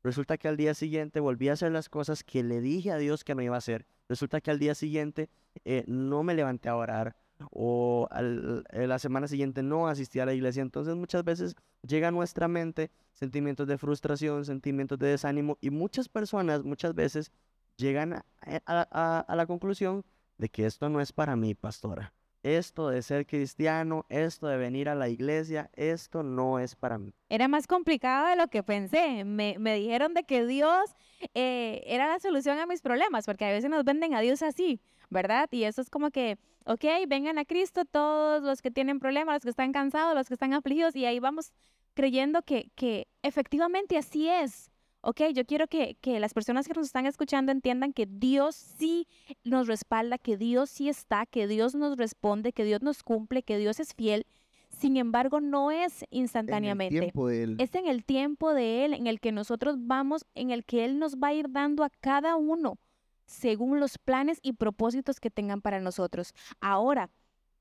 Resulta 0.03 0.37
que 0.37 0.47
al 0.47 0.57
día 0.57 0.73
siguiente 0.73 1.19
volví 1.19 1.49
a 1.49 1.53
hacer 1.53 1.71
las 1.71 1.89
cosas 1.89 2.23
que 2.23 2.43
le 2.43 2.61
dije 2.61 2.91
a 2.91 2.97
Dios 2.97 3.23
que 3.23 3.33
no 3.35 3.41
iba 3.41 3.55
a 3.55 3.57
hacer. 3.57 3.87
Resulta 4.07 4.39
que 4.39 4.51
al 4.51 4.59
día 4.59 4.75
siguiente 4.75 5.29
eh, 5.63 5.83
no 5.87 6.23
me 6.23 6.35
levanté 6.35 6.69
a 6.69 6.75
orar 6.75 7.15
o 7.51 8.07
al, 8.11 8.63
eh, 8.69 8.87
la 8.87 8.99
semana 8.99 9.27
siguiente 9.27 9.63
no 9.63 9.87
asistí 9.87 10.19
a 10.19 10.25
la 10.25 10.33
iglesia. 10.33 10.61
Entonces 10.61 10.95
muchas 10.95 11.23
veces 11.23 11.55
llega 11.81 12.09
a 12.09 12.11
nuestra 12.11 12.47
mente 12.47 12.91
sentimientos 13.13 13.67
de 13.67 13.77
frustración, 13.77 14.45
sentimientos 14.45 14.99
de 14.99 15.07
desánimo 15.07 15.57
y 15.61 15.71
muchas 15.71 16.07
personas 16.07 16.63
muchas 16.63 16.93
veces 16.93 17.31
llegan 17.77 18.13
a, 18.13 18.23
a, 18.65 19.19
a 19.19 19.35
la 19.35 19.45
conclusión 19.45 20.05
de 20.37 20.49
que 20.49 20.65
esto 20.65 20.89
no 20.89 21.01
es 21.01 21.11
para 21.11 21.35
mí, 21.35 21.55
pastora 21.55 22.14
esto 22.45 22.89
de 22.89 23.01
ser 23.01 23.25
cristiano, 23.25 24.05
esto 24.07 24.45
de 24.45 24.57
venir 24.57 24.87
a 24.87 24.93
la 24.95 25.09
iglesia, 25.09 25.71
esto 25.73 26.21
no 26.21 26.59
es 26.59 26.75
para 26.75 26.99
mí. 26.99 27.11
Era 27.27 27.47
más 27.47 27.65
complicado 27.65 28.27
de 28.27 28.35
lo 28.35 28.47
que 28.49 28.61
pensé. 28.61 29.25
Me, 29.25 29.55
me 29.57 29.73
dijeron 29.73 30.13
de 30.13 30.23
que 30.23 30.45
Dios 30.45 30.95
eh, 31.33 31.81
era 31.87 32.07
la 32.07 32.19
solución 32.19 32.59
a 32.59 32.67
mis 32.67 32.81
problemas, 32.81 33.25
porque 33.25 33.45
a 33.45 33.49
veces 33.49 33.69
nos 33.71 33.83
venden 33.83 34.13
a 34.13 34.21
Dios 34.21 34.43
así, 34.43 34.79
¿verdad? 35.09 35.49
Y 35.51 35.63
eso 35.63 35.81
es 35.81 35.89
como 35.89 36.11
que, 36.11 36.37
ok, 36.65 36.85
vengan 37.07 37.39
a 37.39 37.45
Cristo 37.45 37.83
todos 37.83 38.43
los 38.43 38.61
que 38.61 38.69
tienen 38.69 38.99
problemas, 38.99 39.37
los 39.37 39.43
que 39.43 39.49
están 39.49 39.71
cansados, 39.71 40.13
los 40.13 40.27
que 40.27 40.35
están 40.35 40.53
afligidos, 40.53 40.95
y 40.95 41.05
ahí 41.05 41.19
vamos 41.19 41.51
creyendo 41.95 42.43
que, 42.43 42.69
que 42.75 43.07
efectivamente 43.23 43.97
así 43.97 44.29
es 44.29 44.69
ok, 45.05 45.21
yo 45.33 45.45
quiero 45.45 45.67
que, 45.67 45.97
que, 46.01 46.19
las 46.19 46.33
personas 46.33 46.67
que 46.67 46.73
nos 46.73 46.87
están 46.87 47.05
escuchando 47.05 47.51
entiendan 47.51 47.93
que 47.93 48.07
Dios 48.07 48.55
sí 48.55 49.07
nos 49.43 49.67
respalda, 49.67 50.17
que 50.17 50.35
Dios 50.35 50.69
sí 50.71 50.89
está, 50.89 51.25
que 51.27 51.47
Dios 51.47 51.75
nos 51.75 51.95
responde, 51.95 52.53
que 52.53 52.63
Dios 52.63 52.81
nos 52.81 53.03
cumple, 53.03 53.43
que 53.43 53.57
Dios 53.57 53.79
es 53.79 53.93
fiel. 53.93 54.25
Sin 54.69 54.97
embargo, 54.97 55.39
no 55.39 55.69
es 55.71 56.05
instantáneamente. 56.09 56.97
En 56.97 57.03
el 57.03 57.11
tiempo 57.11 57.27
de 57.27 57.43
él. 57.43 57.55
Es 57.59 57.75
en 57.75 57.87
el 57.87 58.03
tiempo 58.03 58.53
de 58.53 58.83
Él, 58.83 58.93
en 58.93 59.07
el 59.07 59.21
que 59.21 59.31
nosotros 59.31 59.75
vamos, 59.79 60.25
en 60.33 60.51
el 60.51 60.65
que 60.65 60.83
Él 60.83 60.99
nos 60.99 61.15
va 61.15 61.29
a 61.29 61.33
ir 61.33 61.49
dando 61.51 61.83
a 61.83 61.89
cada 61.89 62.35
uno 62.35 62.77
según 63.25 63.79
los 63.79 63.97
planes 63.97 64.39
y 64.41 64.53
propósitos 64.53 65.19
que 65.19 65.31
tengan 65.31 65.61
para 65.61 65.79
nosotros. 65.79 66.33
Ahora, 66.59 67.09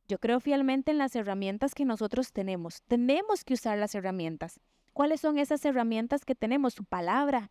yo 0.09 0.19
creo 0.19 0.41
fielmente 0.41 0.91
en 0.91 0.99
las 0.99 1.15
herramientas 1.15 1.75
que 1.75 1.85
nosotros 1.85 2.33
tenemos. 2.33 2.83
Tenemos 2.89 3.45
que 3.45 3.55
usar 3.55 3.79
las 3.79 3.95
herramientas. 3.95 4.61
¿Cuáles 4.95 5.21
son 5.21 5.39
esas 5.39 5.65
herramientas 5.65 6.25
que 6.25 6.37
tenemos? 6.37 6.73
Su 6.73 6.85
palabra, 6.85 7.51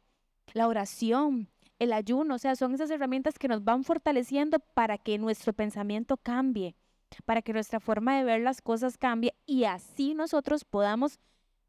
la 0.54 0.66
oración, 0.66 1.50
el 1.78 1.92
ayuno, 1.92 2.36
o 2.36 2.40
sea, 2.40 2.56
son 2.56 2.74
esas 2.74 2.90
herramientas 2.90 3.38
que 3.38 3.50
nos 3.50 3.66
van 3.66 3.84
fortaleciendo 3.84 4.60
para 4.60 4.98
que 4.98 5.18
nuestro 5.18 5.52
pensamiento 5.52 6.16
cambie, 6.16 6.78
para 7.26 7.42
que 7.42 7.52
nuestra 7.52 7.82
forma 7.82 8.18
de 8.18 8.24
ver 8.24 8.40
las 8.40 8.62
cosas 8.62 8.98
cambie 8.98 9.36
y 9.46 9.66
así 9.66 10.14
nosotros 10.14 10.64
podamos 10.64 11.20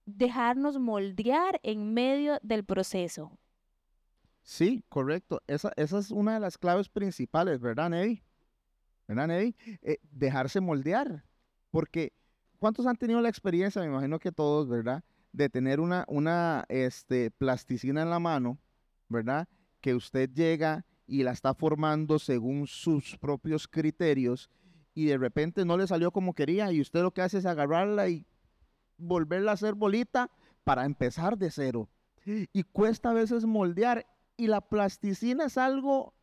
dejarnos 0.07 0.79
moldear 0.79 1.59
en 1.65 1.93
medio 1.93 2.39
del 2.41 2.65
proceso. 2.65 3.37
Sí, 4.45 4.85
correcto. 4.89 5.43
Esa, 5.49 5.73
es 5.77 6.13
una 6.13 6.35
de 6.35 6.41
las 6.41 6.57
claves 6.57 6.89
principales, 6.89 7.61
¿verdad, 7.61 7.91
Ney? 7.91 8.23
¿Verdad, 9.09 9.27
Ney? 9.27 9.57
Eh, 9.83 9.99
dejarse 10.13 10.61
moldear. 10.61 11.25
Porque, 11.73 12.13
¿cuántos 12.61 12.87
han 12.87 12.97
tenido 12.97 13.21
la 13.21 13.29
experiencia? 13.29 13.83
Me 13.83 13.89
imagino 13.89 14.21
que 14.21 14.31
todos, 14.31 14.69
¿verdad? 14.69 15.03
De 15.35 15.49
tener 15.49 15.81
una, 15.81 16.05
una 16.07 16.65
este, 16.69 17.31
plasticina 17.33 18.03
en 18.03 18.11
la 18.11 18.21
mano, 18.21 18.59
¿verdad? 19.09 19.49
Que 19.81 19.95
usted 19.95 20.31
llega 20.31 20.87
y 21.07 21.25
la 21.25 21.33
está 21.33 21.55
formando 21.55 22.21
según 22.21 22.69
sus 22.69 23.19
propios 23.19 23.67
criterios 23.67 24.49
y 24.95 25.07
de 25.07 25.19
repente 25.19 25.65
no 25.65 25.77
le 25.77 25.89
salió 25.89 26.13
como 26.13 26.35
quería 26.35 26.71
y 26.71 26.81
usted 26.81 27.03
lo 27.03 27.13
que 27.13 27.23
hace 27.23 27.39
es 27.39 27.47
agarrarla 27.47 28.09
y 28.09 28.25
volverla 28.97 29.51
a 29.51 29.55
hacer 29.55 29.75
bolita 29.75 30.31
para 30.63 30.85
empezar 30.85 31.37
de 31.37 31.51
cero. 31.51 31.89
Y 32.25 32.63
cuesta 32.63 33.11
a 33.11 33.15
veces 33.15 33.45
moldear 33.45 34.07
y 34.37 34.47
la 34.47 34.61
plasticina 34.61 35.47
es 35.47 35.59
algo 35.59 36.15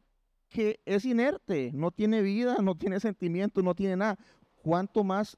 que 0.48 0.80
es 0.86 1.04
inerte, 1.04 1.72
no 1.74 1.92
tiene 1.92 2.22
vida, 2.22 2.58
no 2.62 2.76
tiene 2.76 3.02
sentimiento, 3.02 3.62
no 3.62 3.76
tiene 3.76 3.98
nada. 3.98 4.18
¿Cuánto 4.64 5.04
más 5.04 5.38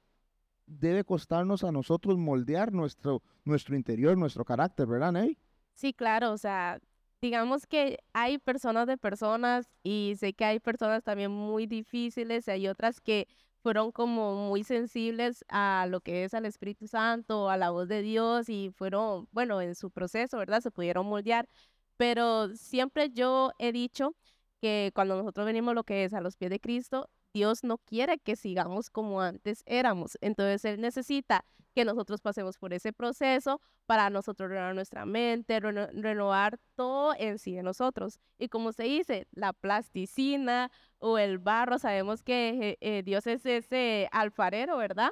debe 0.65 1.04
costarnos 1.04 1.63
a 1.63 1.71
nosotros 1.71 2.17
moldear 2.17 2.71
nuestro, 2.71 3.21
nuestro 3.43 3.76
interior, 3.76 4.17
nuestro 4.17 4.45
carácter, 4.45 4.88
¿verdad, 4.88 5.12
Ney? 5.12 5.38
Sí, 5.73 5.93
claro, 5.93 6.32
o 6.32 6.38
sea, 6.38 6.80
digamos 7.21 7.65
que 7.65 7.99
hay 8.13 8.38
personas 8.38 8.88
de 8.88 8.97
personas 8.97 9.69
y 9.82 10.15
sé 10.17 10.34
que 10.34 10.45
hay 10.45 10.60
personas 10.60 11.04
también 11.04 11.32
muy 11.32 11.67
difíciles 11.67 12.47
y 12.47 12.52
hay 12.52 12.67
otras 12.67 13.02
que 13.02 13.28
fueron 13.63 13.91
como 13.93 14.49
muy 14.49 14.63
sensibles 14.63 15.45
a 15.47 15.88
lo 15.89 16.02
que 16.02 16.26
es 16.26 16.34
al 16.34 16.45
Espíritu 16.45 16.88
Santo, 16.88 17.49
a 17.49 17.56
la 17.58 17.69
voz 17.69 17.88
de 17.88 18.02
Dios 18.02 18.49
y 18.49 18.71
fueron, 18.76 19.28
bueno, 19.32 19.62
en 19.62 19.73
su 19.73 19.89
proceso, 19.89 20.38
¿verdad? 20.38 20.60
Se 20.60 20.69
pudieron 20.69 21.06
moldear, 21.08 21.47
pero 21.95 22.54
siempre 22.56 23.10
yo 23.10 23.52
he 23.58 23.71
dicho 23.71 24.15
que 24.60 24.91
cuando 24.93 25.15
nosotros 25.15 25.45
venimos 25.45 25.76
lo 25.76 25.86
que 25.86 26.04
es 26.04 26.13
a 26.13 26.21
los 26.21 26.36
pies 26.36 26.52
de 26.52 26.60
Cristo, 26.60 27.10
Dios 27.33 27.63
no 27.63 27.77
quiere 27.77 28.19
que 28.19 28.35
sigamos 28.35 28.89
como 28.89 29.21
antes 29.21 29.63
éramos. 29.65 30.17
Entonces 30.21 30.63
Él 30.65 30.81
necesita 30.81 31.45
que 31.73 31.85
nosotros 31.85 32.21
pasemos 32.21 32.57
por 32.57 32.73
ese 32.73 32.93
proceso 32.93 33.59
para 33.85 34.09
nosotros 34.09 34.49
renovar 34.49 34.75
nuestra 34.75 35.05
mente, 35.05 35.59
renovar 35.59 36.59
todo 36.75 37.13
en 37.17 37.39
sí 37.39 37.55
de 37.55 37.63
nosotros. 37.63 38.19
Y 38.37 38.49
como 38.49 38.71
se 38.71 38.83
dice, 38.83 39.27
la 39.31 39.53
plasticina 39.53 40.71
o 40.99 41.17
el 41.17 41.39
barro, 41.39 41.79
sabemos 41.79 42.23
que 42.23 42.77
eh, 42.79 43.01
Dios 43.03 43.27
es 43.27 43.45
ese 43.45 44.07
alfarero, 44.11 44.77
¿verdad? 44.77 45.09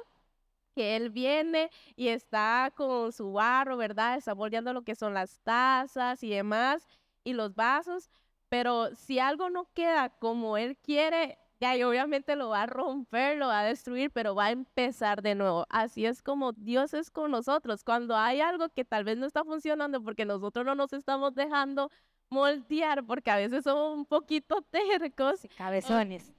que 0.74 0.96
él 0.96 1.10
viene 1.10 1.70
y 1.96 2.08
está 2.08 2.72
con 2.74 3.12
su 3.12 3.32
barro, 3.32 3.76
¿verdad? 3.76 4.16
Está 4.16 4.34
moldeando 4.34 4.72
lo 4.72 4.82
que 4.82 4.94
son 4.94 5.12
las 5.12 5.38
tazas 5.40 6.22
y 6.22 6.30
demás 6.30 6.88
y 7.24 7.34
los 7.34 7.54
vasos, 7.54 8.10
pero 8.48 8.94
si 8.94 9.18
algo 9.18 9.50
no 9.50 9.68
queda 9.74 10.08
como 10.08 10.56
él 10.56 10.76
quiere, 10.78 11.38
ya 11.62 11.76
y 11.76 11.84
obviamente 11.84 12.34
lo 12.34 12.48
va 12.48 12.62
a 12.62 12.66
romper, 12.66 13.36
lo 13.36 13.46
va 13.46 13.60
a 13.60 13.64
destruir, 13.64 14.10
pero 14.10 14.34
va 14.34 14.46
a 14.46 14.50
empezar 14.50 15.22
de 15.22 15.36
nuevo. 15.36 15.64
Así 15.70 16.04
es 16.04 16.20
como 16.20 16.50
Dios 16.52 16.92
es 16.92 17.08
con 17.08 17.30
nosotros. 17.30 17.84
Cuando 17.84 18.16
hay 18.16 18.40
algo 18.40 18.68
que 18.70 18.84
tal 18.84 19.04
vez 19.04 19.16
no 19.16 19.26
está 19.26 19.44
funcionando 19.44 20.02
porque 20.02 20.24
nosotros 20.24 20.66
no 20.66 20.74
nos 20.74 20.92
estamos 20.92 21.36
dejando 21.36 21.88
moldear, 22.30 23.04
porque 23.04 23.30
a 23.30 23.36
veces 23.36 23.62
somos 23.62 23.96
un 23.96 24.04
poquito 24.06 24.60
tercos. 24.72 25.46
Cabezones. 25.56 26.32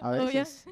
A 0.00 0.10
veces. 0.10 0.66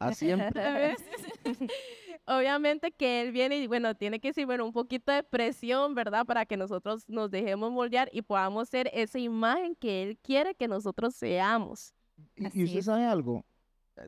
A 0.00 0.12
siempre. 0.12 0.96
Obviamente 2.26 2.90
que 2.90 3.22
él 3.22 3.30
viene 3.30 3.58
y 3.58 3.68
bueno, 3.68 3.94
tiene 3.94 4.18
que 4.18 4.32
ser 4.32 4.46
bueno, 4.46 4.66
un 4.66 4.72
poquito 4.72 5.12
de 5.12 5.22
presión, 5.22 5.94
¿verdad? 5.94 6.26
Para 6.26 6.44
que 6.44 6.56
nosotros 6.56 7.08
nos 7.08 7.30
dejemos 7.30 7.70
moldear 7.70 8.10
y 8.12 8.22
podamos 8.22 8.68
ser 8.68 8.90
esa 8.92 9.20
imagen 9.20 9.76
que 9.76 10.02
él 10.02 10.18
quiere 10.18 10.56
que 10.56 10.66
nosotros 10.66 11.14
seamos. 11.14 11.94
Y, 12.36 12.64
usted 12.64 12.82
sabe 12.82 13.04
algo, 13.06 13.44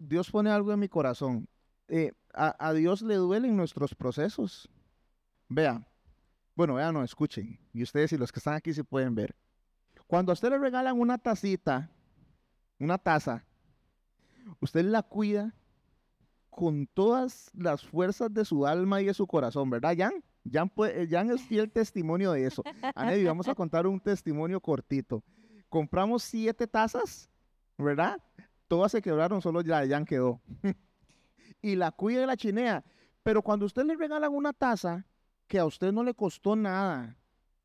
Dios 0.01 0.31
pone 0.31 0.51
algo 0.51 0.73
en 0.73 0.81
mi 0.81 0.89
corazón. 0.89 1.49
Eh, 1.89 2.13
a, 2.35 2.73
Dios 2.73 3.03
le 3.03 3.15
duelen 3.15 3.57
nuestros 3.57 3.95
procesos. 3.95 4.69
Vea, 5.49 5.87
bueno, 6.55 6.75
vean, 6.75 6.95
no, 6.95 7.03
escuchen. 7.03 7.59
Y 7.73 7.83
ustedes 7.83 8.13
y 8.13 8.19
los 8.19 8.31
que 8.31 8.39
están 8.41 8.55
aquí 8.55 8.73
se 8.75 8.85
pueden 8.85 9.15
ver. 9.15 9.35
Cuando 10.07 10.33
a 10.33 10.35
usted 10.35 10.51
le 10.51 10.59
regalan 10.59 10.99
una 10.99 11.19
tacita, 11.19 11.91
una 12.79 12.99
taza, 12.99 13.45
usted 14.61 14.85
la 14.85 15.03
cuida 15.03 15.55
con 16.51 16.87
todas 16.87 17.51
las 17.55 17.83
fuerzas 17.83 18.33
de 18.33 18.45
su 18.45 18.67
alma 18.67 19.01
y 19.01 19.07
de 19.07 19.15
su 19.15 19.27
corazón, 19.27 19.71
¿verdad, 19.71 19.95
Jan? 19.97 20.13
Jan, 20.51 20.71
Jan 21.11 21.31
es 21.31 21.43
fiel 21.43 21.71
testimonio 21.73 22.33
de 22.33 22.47
eso. 22.47 22.63
Anedi, 22.95 23.25
vamos 23.25 23.49
a 23.49 23.55
contar 23.55 23.87
un 23.87 24.01
testimonio 24.01 24.61
cortito. 24.61 25.23
Compramos 25.69 26.23
siete 26.23 26.67
tazas 26.67 27.29
¿verdad? 27.79 28.21
Todas 28.67 28.93
se 28.93 29.01
quebraron, 29.01 29.41
solo 29.41 29.63
ya 29.63 29.87
Jan 29.89 30.05
quedó. 30.05 30.41
y 31.63 31.77
la 31.77 31.91
cuida 31.93 32.23
y 32.23 32.27
la 32.27 32.37
chinea. 32.37 32.85
Pero 33.23 33.43
cuando 33.43 33.67
usted 33.67 33.85
le 33.85 33.97
regalan 33.97 34.35
una 34.35 34.53
taza 34.53 35.07
que 35.47 35.59
a 35.59 35.65
usted 35.65 35.93
no 35.93 36.03
le 36.03 36.15
costó 36.15 36.57
nada, 36.57 37.17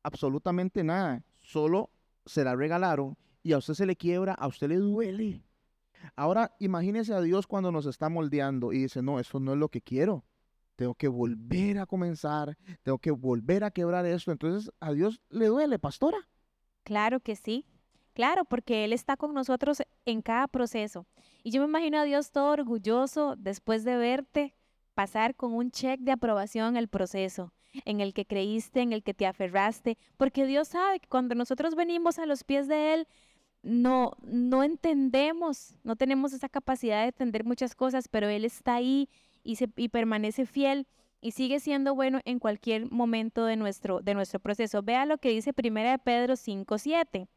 absolutamente 0.02 0.82
nada, 0.82 1.22
solo 1.40 1.90
se 2.24 2.44
la 2.44 2.56
regalaron 2.56 3.16
y 3.42 3.52
a 3.52 3.58
usted 3.58 3.74
se 3.74 3.86
le 3.86 3.96
quiebra, 3.96 4.32
a 4.34 4.46
usted 4.46 4.68
le 4.68 4.76
duele. 4.76 5.44
Ahora 6.16 6.54
imagínese 6.58 7.14
a 7.14 7.20
Dios 7.20 7.46
cuando 7.46 7.72
nos 7.72 7.86
está 7.86 8.08
moldeando 8.08 8.72
y 8.72 8.78
dice, 8.80 9.02
no, 9.02 9.18
eso 9.18 9.40
no 9.40 9.52
es 9.52 9.58
lo 9.58 9.68
que 9.68 9.80
quiero. 9.80 10.24
Tengo 10.76 10.94
que 10.94 11.08
volver 11.08 11.78
a 11.78 11.86
comenzar, 11.86 12.56
tengo 12.82 12.98
que 12.98 13.10
volver 13.10 13.64
a 13.64 13.70
quebrar 13.70 14.04
esto. 14.06 14.32
Entonces, 14.32 14.72
¿a 14.80 14.92
Dios 14.92 15.20
le 15.28 15.46
duele, 15.46 15.78
pastora? 15.78 16.18
Claro 16.82 17.20
que 17.20 17.36
sí. 17.36 17.64
Claro, 18.14 18.44
porque 18.44 18.84
Él 18.84 18.92
está 18.92 19.16
con 19.16 19.34
nosotros 19.34 19.82
en 20.06 20.22
cada 20.22 20.46
proceso. 20.46 21.06
Y 21.42 21.50
yo 21.50 21.60
me 21.60 21.66
imagino 21.66 21.98
a 21.98 22.04
Dios 22.04 22.30
todo 22.30 22.52
orgulloso 22.52 23.34
después 23.36 23.84
de 23.84 23.96
verte 23.96 24.54
pasar 24.94 25.34
con 25.34 25.52
un 25.52 25.70
check 25.70 26.00
de 26.00 26.12
aprobación 26.12 26.76
el 26.76 26.88
proceso 26.88 27.52
en 27.84 28.00
el 28.00 28.14
que 28.14 28.24
creíste, 28.24 28.80
en 28.80 28.92
el 28.92 29.02
que 29.02 29.14
te 29.14 29.26
aferraste, 29.26 29.98
porque 30.16 30.46
Dios 30.46 30.68
sabe 30.68 31.00
que 31.00 31.08
cuando 31.08 31.34
nosotros 31.34 31.74
venimos 31.74 32.20
a 32.20 32.26
los 32.26 32.44
pies 32.44 32.68
de 32.68 32.94
Él, 32.94 33.08
no, 33.62 34.12
no 34.22 34.62
entendemos, 34.62 35.74
no 35.82 35.96
tenemos 35.96 36.32
esa 36.32 36.48
capacidad 36.48 37.02
de 37.02 37.08
entender 37.08 37.44
muchas 37.44 37.74
cosas, 37.74 38.06
pero 38.08 38.28
Él 38.28 38.44
está 38.44 38.74
ahí 38.74 39.08
y, 39.42 39.56
permanece 39.88 40.46
fiel 40.46 40.86
y 41.20 41.32
sigue 41.32 41.58
siendo 41.58 41.94
bueno 41.94 42.20
en 42.24 42.38
cualquier 42.38 42.90
momento 42.90 43.44
de 43.44 43.56
nuestro, 43.56 44.00
de 44.00 44.14
nuestro 44.14 44.38
proceso. 44.38 44.82
Vea 44.82 45.06
lo 45.06 45.18
que 45.18 45.30
dice 45.30 45.52
1 45.56 45.80
de 45.80 45.98
Pedro 45.98 46.36
5, 46.36 46.78
7. 46.78 47.28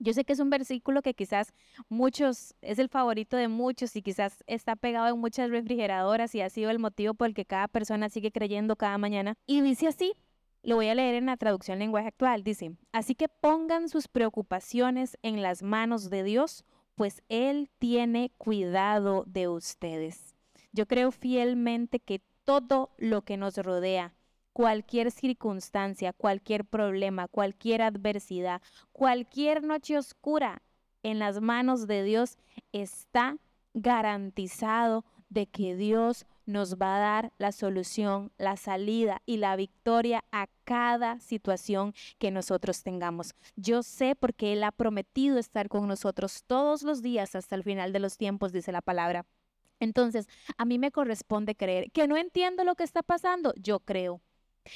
Yo 0.00 0.12
sé 0.12 0.24
que 0.24 0.32
es 0.32 0.38
un 0.38 0.50
versículo 0.50 1.02
que 1.02 1.14
quizás 1.14 1.52
muchos, 1.88 2.54
es 2.62 2.78
el 2.78 2.88
favorito 2.88 3.36
de 3.36 3.48
muchos 3.48 3.96
y 3.96 4.02
quizás 4.02 4.44
está 4.46 4.76
pegado 4.76 5.08
en 5.08 5.20
muchas 5.20 5.50
refrigeradoras 5.50 6.34
y 6.34 6.40
ha 6.40 6.50
sido 6.50 6.70
el 6.70 6.78
motivo 6.78 7.14
por 7.14 7.28
el 7.28 7.34
que 7.34 7.44
cada 7.44 7.66
persona 7.66 8.08
sigue 8.08 8.30
creyendo 8.30 8.76
cada 8.76 8.96
mañana. 8.98 9.34
Y 9.46 9.60
dice 9.60 9.88
así, 9.88 10.14
lo 10.62 10.76
voy 10.76 10.88
a 10.88 10.94
leer 10.94 11.14
en 11.14 11.26
la 11.26 11.36
traducción 11.36 11.78
lenguaje 11.78 12.08
actual, 12.08 12.44
dice, 12.44 12.72
así 12.92 13.14
que 13.14 13.28
pongan 13.28 13.88
sus 13.88 14.06
preocupaciones 14.06 15.18
en 15.22 15.42
las 15.42 15.62
manos 15.62 16.10
de 16.10 16.22
Dios, 16.22 16.64
pues 16.94 17.22
Él 17.28 17.70
tiene 17.78 18.32
cuidado 18.38 19.24
de 19.26 19.48
ustedes. 19.48 20.34
Yo 20.72 20.86
creo 20.86 21.10
fielmente 21.10 22.00
que 22.00 22.20
todo 22.44 22.90
lo 22.98 23.22
que 23.22 23.36
nos 23.36 23.56
rodea, 23.56 24.14
cualquier 24.52 25.10
circunstancia, 25.10 26.12
cualquier 26.12 26.64
problema, 26.64 27.28
cualquier 27.28 27.82
adversidad, 27.82 28.60
cualquier 28.92 29.62
noche 29.62 29.96
oscura 29.96 30.62
en 31.02 31.18
las 31.18 31.40
manos 31.40 31.86
de 31.86 32.02
Dios 32.02 32.36
está 32.72 33.36
garantizado 33.74 35.04
de 35.28 35.46
que 35.46 35.76
Dios 35.76 36.26
nos 36.46 36.76
va 36.76 36.96
a 36.96 37.00
dar 37.00 37.32
la 37.36 37.52
solución, 37.52 38.32
la 38.38 38.56
salida 38.56 39.20
y 39.26 39.36
la 39.36 39.54
victoria 39.56 40.24
a 40.32 40.48
cada 40.64 41.20
situación 41.20 41.94
que 42.18 42.30
nosotros 42.30 42.82
tengamos. 42.82 43.34
Yo 43.56 43.82
sé 43.82 44.16
porque 44.16 44.54
Él 44.54 44.64
ha 44.64 44.72
prometido 44.72 45.38
estar 45.38 45.68
con 45.68 45.86
nosotros 45.86 46.44
todos 46.46 46.82
los 46.82 47.02
días 47.02 47.34
hasta 47.34 47.54
el 47.54 47.64
final 47.64 47.92
de 47.92 48.00
los 48.00 48.16
tiempos, 48.16 48.52
dice 48.52 48.72
la 48.72 48.80
palabra. 48.80 49.26
Entonces, 49.78 50.26
a 50.56 50.64
mí 50.64 50.78
me 50.78 50.90
corresponde 50.90 51.54
creer 51.54 51.92
que 51.92 52.08
no 52.08 52.16
entiendo 52.16 52.64
lo 52.64 52.74
que 52.74 52.84
está 52.84 53.02
pasando, 53.02 53.52
yo 53.56 53.80
creo 53.80 54.22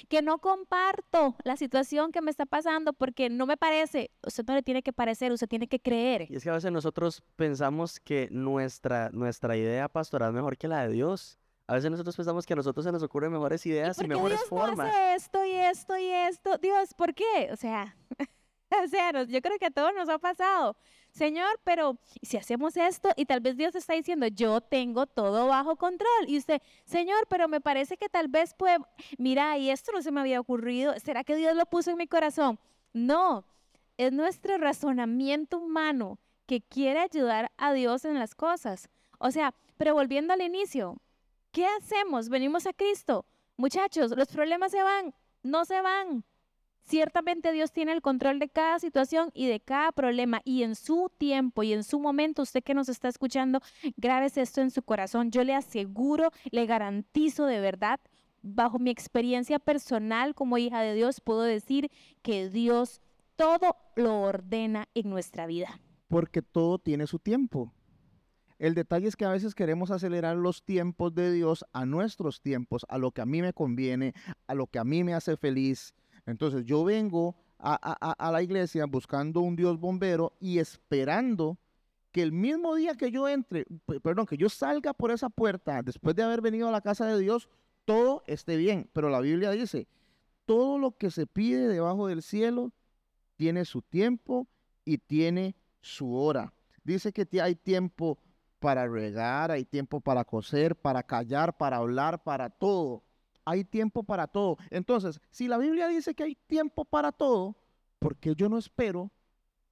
que 0.08 0.22
no 0.22 0.38
comparto 0.38 1.36
la 1.44 1.56
situación 1.56 2.12
que 2.12 2.20
me 2.20 2.30
está 2.30 2.46
pasando 2.46 2.92
porque 2.92 3.28
no 3.28 3.46
me 3.46 3.56
parece. 3.56 4.10
Usted 4.26 4.44
no 4.46 4.54
le 4.54 4.62
tiene 4.62 4.82
que 4.82 4.92
parecer, 4.92 5.32
usted 5.32 5.48
tiene 5.48 5.68
que 5.68 5.80
creer. 5.80 6.26
Y 6.30 6.36
es 6.36 6.42
que 6.42 6.50
a 6.50 6.54
veces 6.54 6.72
nosotros 6.72 7.22
pensamos 7.36 8.00
que 8.00 8.28
nuestra, 8.30 9.10
nuestra 9.10 9.56
idea 9.56 9.88
pastoral 9.88 10.30
es 10.30 10.34
mejor 10.34 10.56
que 10.56 10.68
la 10.68 10.86
de 10.86 10.92
Dios. 10.92 11.38
A 11.66 11.74
veces 11.74 11.90
nosotros 11.90 12.16
pensamos 12.16 12.44
que 12.44 12.52
a 12.52 12.56
nosotros 12.56 12.84
se 12.84 12.92
nos 12.92 13.02
ocurren 13.02 13.32
mejores 13.32 13.64
ideas 13.66 13.98
y, 14.00 14.06
mejores 14.06 14.38
Dios 14.38 14.48
formas. 14.48 14.76
No 14.78 14.84
hace 14.84 15.14
esto 15.14 15.44
y 15.44 15.52
esto 15.52 15.96
y 15.96 16.06
esto. 16.06 16.58
Dios, 16.58 16.92
¿por 16.94 17.14
qué? 17.14 17.48
O 17.52 17.56
sea, 17.56 17.96
o 18.84 18.88
sea, 18.88 19.24
yo 19.24 19.40
creo 19.40 19.58
que 19.58 19.66
a 19.66 19.70
todos 19.70 19.92
nos 19.94 20.08
ha 20.08 20.18
pasado. 20.18 20.76
Señor, 21.12 21.60
pero 21.62 21.98
si 22.22 22.38
hacemos 22.38 22.74
esto 22.76 23.10
y 23.16 23.26
tal 23.26 23.40
vez 23.40 23.56
Dios 23.58 23.74
está 23.74 23.92
diciendo, 23.92 24.26
yo 24.28 24.62
tengo 24.62 25.06
todo 25.06 25.46
bajo 25.46 25.76
control. 25.76 26.08
Y 26.26 26.38
usted, 26.38 26.62
Señor, 26.84 27.26
pero 27.28 27.48
me 27.48 27.60
parece 27.60 27.98
que 27.98 28.08
tal 28.08 28.28
vez 28.28 28.54
puede, 28.54 28.78
mira, 29.18 29.58
y 29.58 29.68
esto 29.68 29.92
no 29.92 30.00
se 30.00 30.10
me 30.10 30.20
había 30.20 30.40
ocurrido, 30.40 30.94
¿será 30.98 31.22
que 31.22 31.36
Dios 31.36 31.54
lo 31.54 31.66
puso 31.66 31.90
en 31.90 31.98
mi 31.98 32.06
corazón? 32.06 32.58
No, 32.94 33.44
es 33.98 34.10
nuestro 34.10 34.56
razonamiento 34.56 35.58
humano 35.58 36.18
que 36.46 36.62
quiere 36.62 37.00
ayudar 37.00 37.52
a 37.58 37.74
Dios 37.74 38.06
en 38.06 38.18
las 38.18 38.34
cosas. 38.34 38.88
O 39.18 39.30
sea, 39.30 39.54
pero 39.76 39.94
volviendo 39.94 40.32
al 40.32 40.40
inicio, 40.40 40.96
¿qué 41.50 41.66
hacemos? 41.66 42.30
Venimos 42.30 42.66
a 42.66 42.72
Cristo. 42.72 43.26
Muchachos, 43.58 44.16
los 44.16 44.28
problemas 44.28 44.72
se 44.72 44.82
van, 44.82 45.14
no 45.42 45.66
se 45.66 45.80
van. 45.82 46.24
Ciertamente 46.84 47.52
Dios 47.52 47.72
tiene 47.72 47.92
el 47.92 48.02
control 48.02 48.38
de 48.38 48.48
cada 48.48 48.78
situación 48.78 49.30
y 49.34 49.46
de 49.46 49.60
cada 49.60 49.92
problema 49.92 50.42
y 50.44 50.62
en 50.62 50.74
su 50.74 51.10
tiempo 51.16 51.62
y 51.62 51.72
en 51.72 51.84
su 51.84 52.00
momento, 52.00 52.42
usted 52.42 52.62
que 52.62 52.74
nos 52.74 52.88
está 52.88 53.08
escuchando, 53.08 53.60
grabes 53.96 54.36
esto 54.36 54.60
en 54.60 54.70
su 54.70 54.82
corazón. 54.82 55.30
Yo 55.30 55.44
le 55.44 55.54
aseguro, 55.54 56.30
le 56.50 56.66
garantizo 56.66 57.46
de 57.46 57.60
verdad, 57.60 58.00
bajo 58.42 58.78
mi 58.78 58.90
experiencia 58.90 59.58
personal 59.58 60.34
como 60.34 60.58
hija 60.58 60.80
de 60.80 60.94
Dios, 60.94 61.20
puedo 61.20 61.42
decir 61.42 61.90
que 62.22 62.50
Dios 62.50 63.00
todo 63.36 63.76
lo 63.96 64.20
ordena 64.20 64.88
en 64.94 65.08
nuestra 65.08 65.46
vida. 65.46 65.80
Porque 66.08 66.42
todo 66.42 66.78
tiene 66.78 67.06
su 67.06 67.18
tiempo. 67.18 67.72
El 68.58 68.74
detalle 68.74 69.08
es 69.08 69.16
que 69.16 69.24
a 69.24 69.30
veces 69.30 69.54
queremos 69.54 69.90
acelerar 69.90 70.36
los 70.36 70.62
tiempos 70.62 71.14
de 71.14 71.32
Dios 71.32 71.64
a 71.72 71.84
nuestros 71.84 72.40
tiempos, 72.40 72.86
a 72.88 72.98
lo 72.98 73.10
que 73.10 73.20
a 73.20 73.26
mí 73.26 73.42
me 73.42 73.52
conviene, 73.52 74.14
a 74.46 74.54
lo 74.54 74.66
que 74.66 74.78
a 74.78 74.84
mí 74.84 75.02
me 75.02 75.14
hace 75.14 75.36
feliz 75.36 75.94
entonces 76.26 76.64
yo 76.64 76.84
vengo 76.84 77.36
a, 77.58 78.30
la 78.32 78.42
iglesia 78.42 78.86
buscando 78.86 79.40
un 79.40 79.54
Dios 79.56 79.78
bombero 79.78 80.32
y 80.40 80.58
esperando 80.58 81.58
que 82.10 82.22
el 82.22 82.32
mismo 82.32 82.74
día 82.74 82.96
que 82.96 83.10
yo 83.10 83.28
entre, 83.28 83.64
perdón, 84.02 84.26
que 84.26 84.36
yo 84.36 84.48
salga 84.48 84.92
por 84.92 85.10
esa 85.10 85.30
puerta 85.30 85.80
después 85.82 86.14
de 86.16 86.22
haber 86.22 86.40
venido 86.40 86.68
a 86.68 86.72
la 86.72 86.80
casa 86.80 87.06
de 87.06 87.18
Dios, 87.18 87.48
todo 87.84 88.22
esté 88.26 88.56
bien. 88.56 88.90
Pero 88.92 89.08
la 89.08 89.20
Biblia 89.20 89.50
dice, 89.52 89.86
todo 90.44 90.78
lo 90.78 90.96
que 90.96 91.10
se 91.10 91.26
pide 91.26 91.68
debajo 91.68 92.08
del 92.08 92.22
cielo 92.22 92.72
tiene 93.36 93.64
su 93.64 93.80
tiempo 93.80 94.46
y 94.84 94.98
tiene 94.98 95.54
su 95.80 96.14
hora. 96.14 96.52
Dice 96.84 97.12
que 97.12 97.26
hay 97.40 97.54
tiempo 97.54 98.18
para 98.58 98.86
regar, 98.86 99.50
hay 99.50 99.64
tiempo 99.64 100.00
para 100.00 100.24
coser, 100.24 100.76
para 100.76 101.02
callar, 101.02 101.56
para 101.56 101.78
hablar, 101.78 102.22
para 102.22 102.50
todo. 102.50 103.02
Hay 103.44 103.64
tiempo 103.64 104.04
para 104.04 104.26
todo. 104.26 104.56
Entonces, 104.70 105.20
si 105.30 105.48
la 105.48 105.58
Biblia 105.58 105.88
dice 105.88 106.14
que 106.14 106.24
hay 106.24 106.34
tiempo 106.34 106.84
para 106.84 107.12
todo, 107.12 107.56
¿por 107.98 108.16
qué 108.16 108.34
yo 108.34 108.48
no 108.48 108.58
espero 108.58 109.10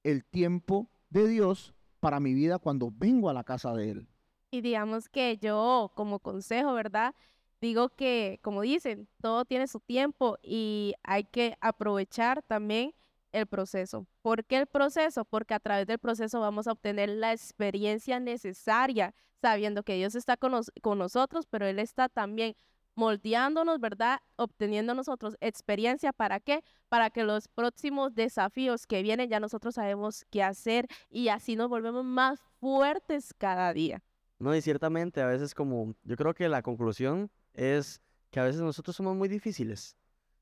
el 0.03 0.25
tiempo 0.25 0.89
de 1.09 1.27
Dios 1.27 1.73
para 1.99 2.19
mi 2.19 2.33
vida 2.33 2.59
cuando 2.59 2.91
vengo 2.91 3.29
a 3.29 3.33
la 3.33 3.43
casa 3.43 3.73
de 3.73 3.91
Él? 3.91 4.07
Y 4.49 4.61
digamos 4.61 5.07
que 5.07 5.37
yo, 5.37 5.91
como 5.95 6.19
consejo, 6.19 6.73
¿verdad? 6.73 7.15
Digo 7.61 7.89
que, 7.89 8.39
como 8.41 8.61
dicen, 8.61 9.07
todo 9.21 9.45
tiene 9.45 9.67
su 9.67 9.79
tiempo 9.79 10.37
y 10.41 10.95
hay 11.03 11.23
que 11.23 11.55
aprovechar 11.61 12.41
también 12.43 12.93
el 13.31 13.45
proceso. 13.45 14.07
¿Por 14.21 14.43
qué 14.45 14.57
el 14.57 14.67
proceso? 14.67 15.25
Porque 15.25 15.53
a 15.53 15.59
través 15.59 15.87
del 15.87 15.99
proceso 15.99 16.39
vamos 16.41 16.67
a 16.67 16.73
obtener 16.73 17.09
la 17.09 17.31
experiencia 17.31 18.19
necesaria, 18.19 19.13
sabiendo 19.41 19.83
que 19.83 19.95
Dios 19.95 20.15
está 20.15 20.37
con, 20.37 20.61
con 20.81 20.97
nosotros, 20.97 21.45
pero 21.49 21.65
Él 21.65 21.79
está 21.79 22.09
también 22.09 22.55
moldeándonos, 22.95 23.79
¿verdad? 23.79 24.19
Obteniendo 24.35 24.93
nosotros 24.93 25.37
experiencia. 25.39 26.13
¿Para 26.13 26.39
qué? 26.39 26.63
Para 26.89 27.09
que 27.09 27.23
los 27.23 27.47
próximos 27.47 28.13
desafíos 28.15 28.87
que 28.87 29.01
vienen 29.01 29.29
ya 29.29 29.39
nosotros 29.39 29.75
sabemos 29.75 30.25
qué 30.29 30.43
hacer 30.43 30.87
y 31.09 31.29
así 31.29 31.55
nos 31.55 31.69
volvemos 31.69 32.03
más 32.03 32.39
fuertes 32.59 33.33
cada 33.37 33.73
día. 33.73 34.03
No, 34.39 34.55
y 34.55 34.61
ciertamente 34.61 35.21
a 35.21 35.27
veces 35.27 35.53
como, 35.53 35.93
yo 36.03 36.15
creo 36.15 36.33
que 36.33 36.49
la 36.49 36.61
conclusión 36.61 37.29
es 37.53 38.01
que 38.31 38.39
a 38.39 38.43
veces 38.43 38.61
nosotros 38.61 38.95
somos 38.95 39.15
muy 39.15 39.27
difíciles. 39.27 39.95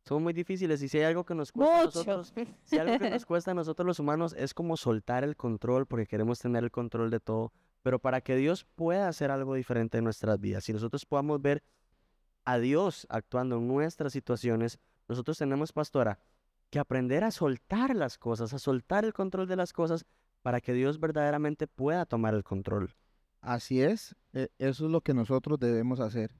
Somos 0.06 0.24
muy 0.24 0.34
difíciles 0.34 0.82
y 0.82 0.88
si 0.88 0.98
hay 0.98 1.04
algo 1.04 1.26
que 1.26 1.36
nos 1.36 1.52
cuesta 1.52 1.82
a 1.82 1.84
nosotros, 1.84 2.34
si 2.64 2.78
algo 2.78 2.98
que 2.98 3.10
nos 3.10 3.26
cuesta 3.28 3.52
a 3.52 3.54
nosotros 3.54 3.86
los 3.86 4.00
humanos 4.00 4.34
es 4.38 4.54
como 4.54 4.78
soltar 4.78 5.24
el 5.24 5.36
control 5.36 5.86
porque 5.86 6.08
queremos 6.08 6.40
tener 6.40 6.64
el 6.64 6.72
control 6.72 7.12
de 7.12 7.20
todo, 7.20 7.52
pero 7.84 8.00
para 8.00 8.22
que 8.22 8.36
Dios 8.36 8.66
pueda 8.76 9.08
hacer 9.08 9.30
algo 9.32 9.54
diferente 9.56 9.98
en 9.98 10.06
nuestras 10.06 10.40
vidas, 10.40 10.64
si 10.64 10.74
nosotros 10.74 11.06
podamos 11.06 11.42
ver 11.42 11.62
a 12.46 12.60
Dios 12.60 13.06
actuando 13.10 13.58
en 13.58 13.68
nuestras 13.68 14.14
situaciones, 14.14 14.80
nosotros 15.08 15.38
tenemos, 15.38 15.72
pastora, 15.72 16.20
que 16.70 16.80
aprender 16.80 17.24
a 17.24 17.32
soltar 17.32 17.96
las 17.96 18.18
cosas, 18.18 18.54
a 18.54 18.60
soltar 18.60 19.06
el 19.06 19.14
control 19.14 19.48
de 19.48 19.56
las 19.56 19.74
cosas 19.74 20.06
para 20.42 20.62
que 20.62 20.74
Dios 20.74 21.00
verdaderamente 21.00 21.68
pueda 21.68 22.06
tomar 22.06 22.34
el 22.34 22.44
control. 22.44 22.96
Así 23.42 23.82
es, 23.82 24.16
e, 24.34 24.50
eso 24.60 24.86
es 24.86 24.92
lo 24.92 25.02
que 25.02 25.14
nosotros 25.14 25.60
debemos 25.60 26.00
hacer, 26.00 26.36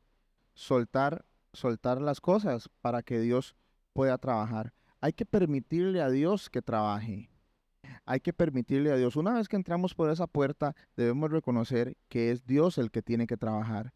soltar, 0.54 1.26
soltar 1.54 2.02
las 2.02 2.22
cosas 2.22 2.70
para 2.82 3.02
que 3.02 3.20
Dios 3.20 3.56
pueda 3.94 4.18
trabajar. 4.18 4.74
Hay 5.02 5.14
que 5.14 5.26
permitirle 5.26 6.02
a 6.02 6.10
Dios 6.10 6.50
que 6.50 6.62
trabaje. 6.62 7.30
Hay 8.06 8.20
que 8.20 8.34
permitirle 8.34 8.92
a 8.92 8.98
Dios. 8.98 9.16
Una 9.16 9.34
vez 9.34 9.48
que 9.48 9.56
entramos 9.56 9.96
por 9.96 10.10
esa 10.10 10.28
puerta, 10.28 10.76
debemos 10.96 11.32
reconocer 11.32 11.96
que 12.10 12.32
es 12.32 12.46
Dios 12.46 12.78
el 12.78 12.92
que 12.92 13.02
tiene 13.02 13.28
que 13.28 13.38
trabajar. 13.38 13.94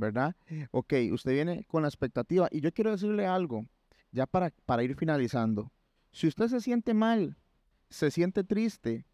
¿Verdad? 0.00 0.34
Ok, 0.70 0.94
usted 1.12 1.32
viene 1.32 1.64
con 1.68 1.82
la 1.82 1.88
expectativa. 1.88 2.48
Y 2.50 2.60
yo 2.60 2.72
quiero 2.72 2.90
decirle 2.90 3.26
algo, 3.26 3.66
ya 4.10 4.26
para, 4.26 4.50
para 4.64 4.82
ir 4.82 4.96
finalizando. 4.96 5.70
Si 6.10 6.26
usted 6.26 6.48
se 6.48 6.60
siente 6.60 6.94
mal, 6.94 7.36
se 7.90 8.10
siente 8.10 8.42
triste, 8.42 9.04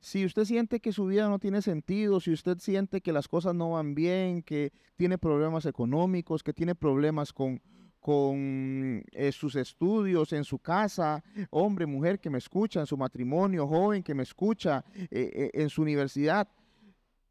si 0.00 0.24
usted 0.24 0.44
siente 0.44 0.80
que 0.80 0.92
su 0.92 1.06
vida 1.06 1.28
no 1.28 1.38
tiene 1.38 1.62
sentido, 1.62 2.20
si 2.20 2.32
usted 2.32 2.58
siente 2.58 3.00
que 3.00 3.12
las 3.12 3.28
cosas 3.28 3.54
no 3.54 3.70
van 3.70 3.94
bien, 3.94 4.42
que 4.42 4.72
tiene 4.96 5.16
problemas 5.16 5.64
económicos, 5.64 6.42
que 6.42 6.52
tiene 6.52 6.74
problemas 6.74 7.32
con, 7.32 7.62
con 8.00 9.04
eh, 9.12 9.32
sus 9.32 9.56
estudios 9.56 10.32
en 10.32 10.44
su 10.44 10.58
casa, 10.58 11.24
hombre, 11.50 11.86
mujer 11.86 12.20
que 12.20 12.30
me 12.30 12.38
escucha, 12.38 12.80
en 12.80 12.86
su 12.86 12.96
matrimonio, 12.96 13.66
joven 13.66 14.02
que 14.02 14.14
me 14.14 14.22
escucha 14.22 14.84
eh, 14.94 15.08
eh, 15.10 15.50
en 15.54 15.68
su 15.68 15.82
universidad, 15.82 16.48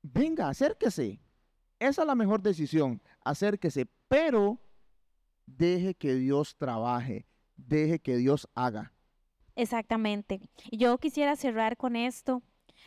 venga, 0.02 0.50
acérquese. 0.50 1.20
Esa 1.86 2.02
es 2.02 2.08
la 2.08 2.16
mejor 2.16 2.42
decisión, 2.42 3.00
acérquese, 3.24 3.86
pero 4.08 4.58
deje 5.46 5.94
que 5.94 6.16
Dios 6.16 6.56
trabaje, 6.58 7.28
deje 7.58 8.00
que 8.00 8.18
Dios 8.18 8.50
haga. 8.56 8.92
Exactamente. 9.56 10.42
Yo 10.72 10.98
quisiera 10.98 11.36
cerrar 11.36 11.78
con 11.78 11.96
esto. 11.96 12.42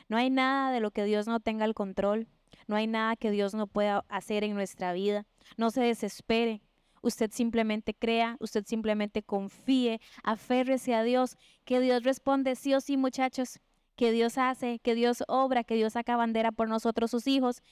No 0.08 0.16
hay 0.16 0.30
nada 0.30 0.72
de 0.72 0.80
lo 0.80 0.90
que 0.90 1.04
Dios 1.04 1.28
no 1.28 1.38
tenga 1.38 1.64
el 1.64 1.74
control. 1.74 2.26
No 2.66 2.74
hay 2.74 2.88
nada 2.88 3.14
que 3.14 3.30
Dios 3.30 3.54
no 3.54 3.68
pueda 3.68 4.04
hacer 4.08 4.42
en 4.42 4.54
nuestra 4.54 4.92
vida. 4.92 5.26
No 5.56 5.70
se 5.70 5.82
desespere. 5.82 6.60
Usted 7.00 7.30
simplemente 7.30 7.94
crea, 7.94 8.36
usted 8.40 8.66
simplemente 8.66 9.22
confíe, 9.22 10.00
aférrese 10.24 10.96
a 10.96 11.04
Dios, 11.04 11.36
que 11.64 11.78
Dios 11.78 12.02
responde 12.02 12.56
sí 12.56 12.74
o 12.74 12.80
sí, 12.80 12.96
muchachos, 12.96 13.60
que 13.94 14.10
Dios 14.10 14.38
hace, 14.38 14.80
que 14.80 14.96
Dios 14.96 15.22
obra, 15.28 15.62
que 15.62 15.76
Dios 15.76 15.92
saca 15.92 16.16
bandera 16.16 16.50
por 16.50 16.68
nosotros, 16.68 17.12
sus 17.12 17.28
hijos, 17.28 17.62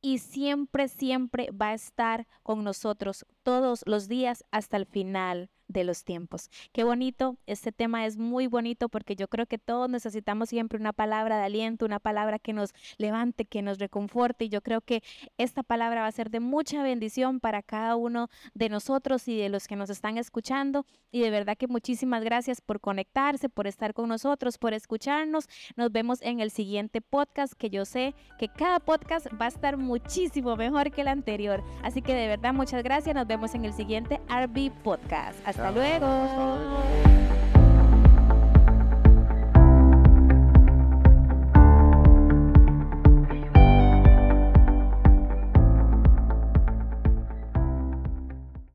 y 0.00 0.18
siempre, 0.18 0.88
siempre 0.88 1.50
va 1.50 1.68
a 1.68 1.74
estar 1.74 2.26
con 2.42 2.64
nosotros 2.64 3.26
todos 3.42 3.82
los 3.86 4.08
días 4.08 4.44
hasta 4.50 4.76
el 4.76 4.86
final 4.86 5.50
de 5.68 5.84
los 5.84 6.04
tiempos. 6.04 6.50
Qué 6.72 6.82
bonito, 6.82 7.36
este 7.46 7.72
tema 7.72 8.06
es 8.06 8.16
muy 8.16 8.46
bonito 8.46 8.88
porque 8.88 9.16
yo 9.16 9.28
creo 9.28 9.46
que 9.46 9.58
todos 9.58 9.88
necesitamos 9.88 10.48
siempre 10.48 10.78
una 10.78 10.92
palabra 10.92 11.38
de 11.38 11.44
aliento, 11.44 11.84
una 11.84 12.00
palabra 12.00 12.38
que 12.38 12.52
nos 12.52 12.74
levante, 12.96 13.44
que 13.44 13.62
nos 13.62 13.78
reconforte 13.78 14.46
y 14.46 14.48
yo 14.48 14.62
creo 14.62 14.80
que 14.80 15.02
esta 15.36 15.62
palabra 15.62 16.02
va 16.02 16.06
a 16.06 16.12
ser 16.12 16.30
de 16.30 16.40
mucha 16.40 16.82
bendición 16.82 17.40
para 17.40 17.62
cada 17.62 17.96
uno 17.96 18.28
de 18.54 18.68
nosotros 18.68 19.28
y 19.28 19.36
de 19.36 19.48
los 19.48 19.68
que 19.68 19.76
nos 19.76 19.90
están 19.90 20.18
escuchando 20.18 20.86
y 21.10 21.20
de 21.20 21.30
verdad 21.30 21.56
que 21.56 21.66
muchísimas 21.66 22.24
gracias 22.24 22.60
por 22.60 22.80
conectarse, 22.80 23.48
por 23.48 23.66
estar 23.66 23.94
con 23.94 24.08
nosotros, 24.08 24.58
por 24.58 24.72
escucharnos. 24.72 25.48
Nos 25.76 25.92
vemos 25.92 26.20
en 26.22 26.40
el 26.40 26.50
siguiente 26.50 27.00
podcast 27.00 27.52
que 27.54 27.70
yo 27.70 27.84
sé 27.84 28.14
que 28.38 28.48
cada 28.48 28.80
podcast 28.80 29.26
va 29.40 29.46
a 29.46 29.48
estar 29.48 29.76
muchísimo 29.76 30.56
mejor 30.56 30.90
que 30.90 31.02
el 31.02 31.08
anterior. 31.08 31.62
Así 31.82 32.02
que 32.02 32.14
de 32.14 32.28
verdad 32.28 32.54
muchas 32.54 32.82
gracias, 32.82 33.14
nos 33.14 33.26
vemos 33.26 33.54
en 33.54 33.64
el 33.64 33.72
siguiente 33.72 34.20
RB 34.28 34.70
Podcast. 34.82 35.57
Hasta 35.58 35.72
luego. 35.72 37.37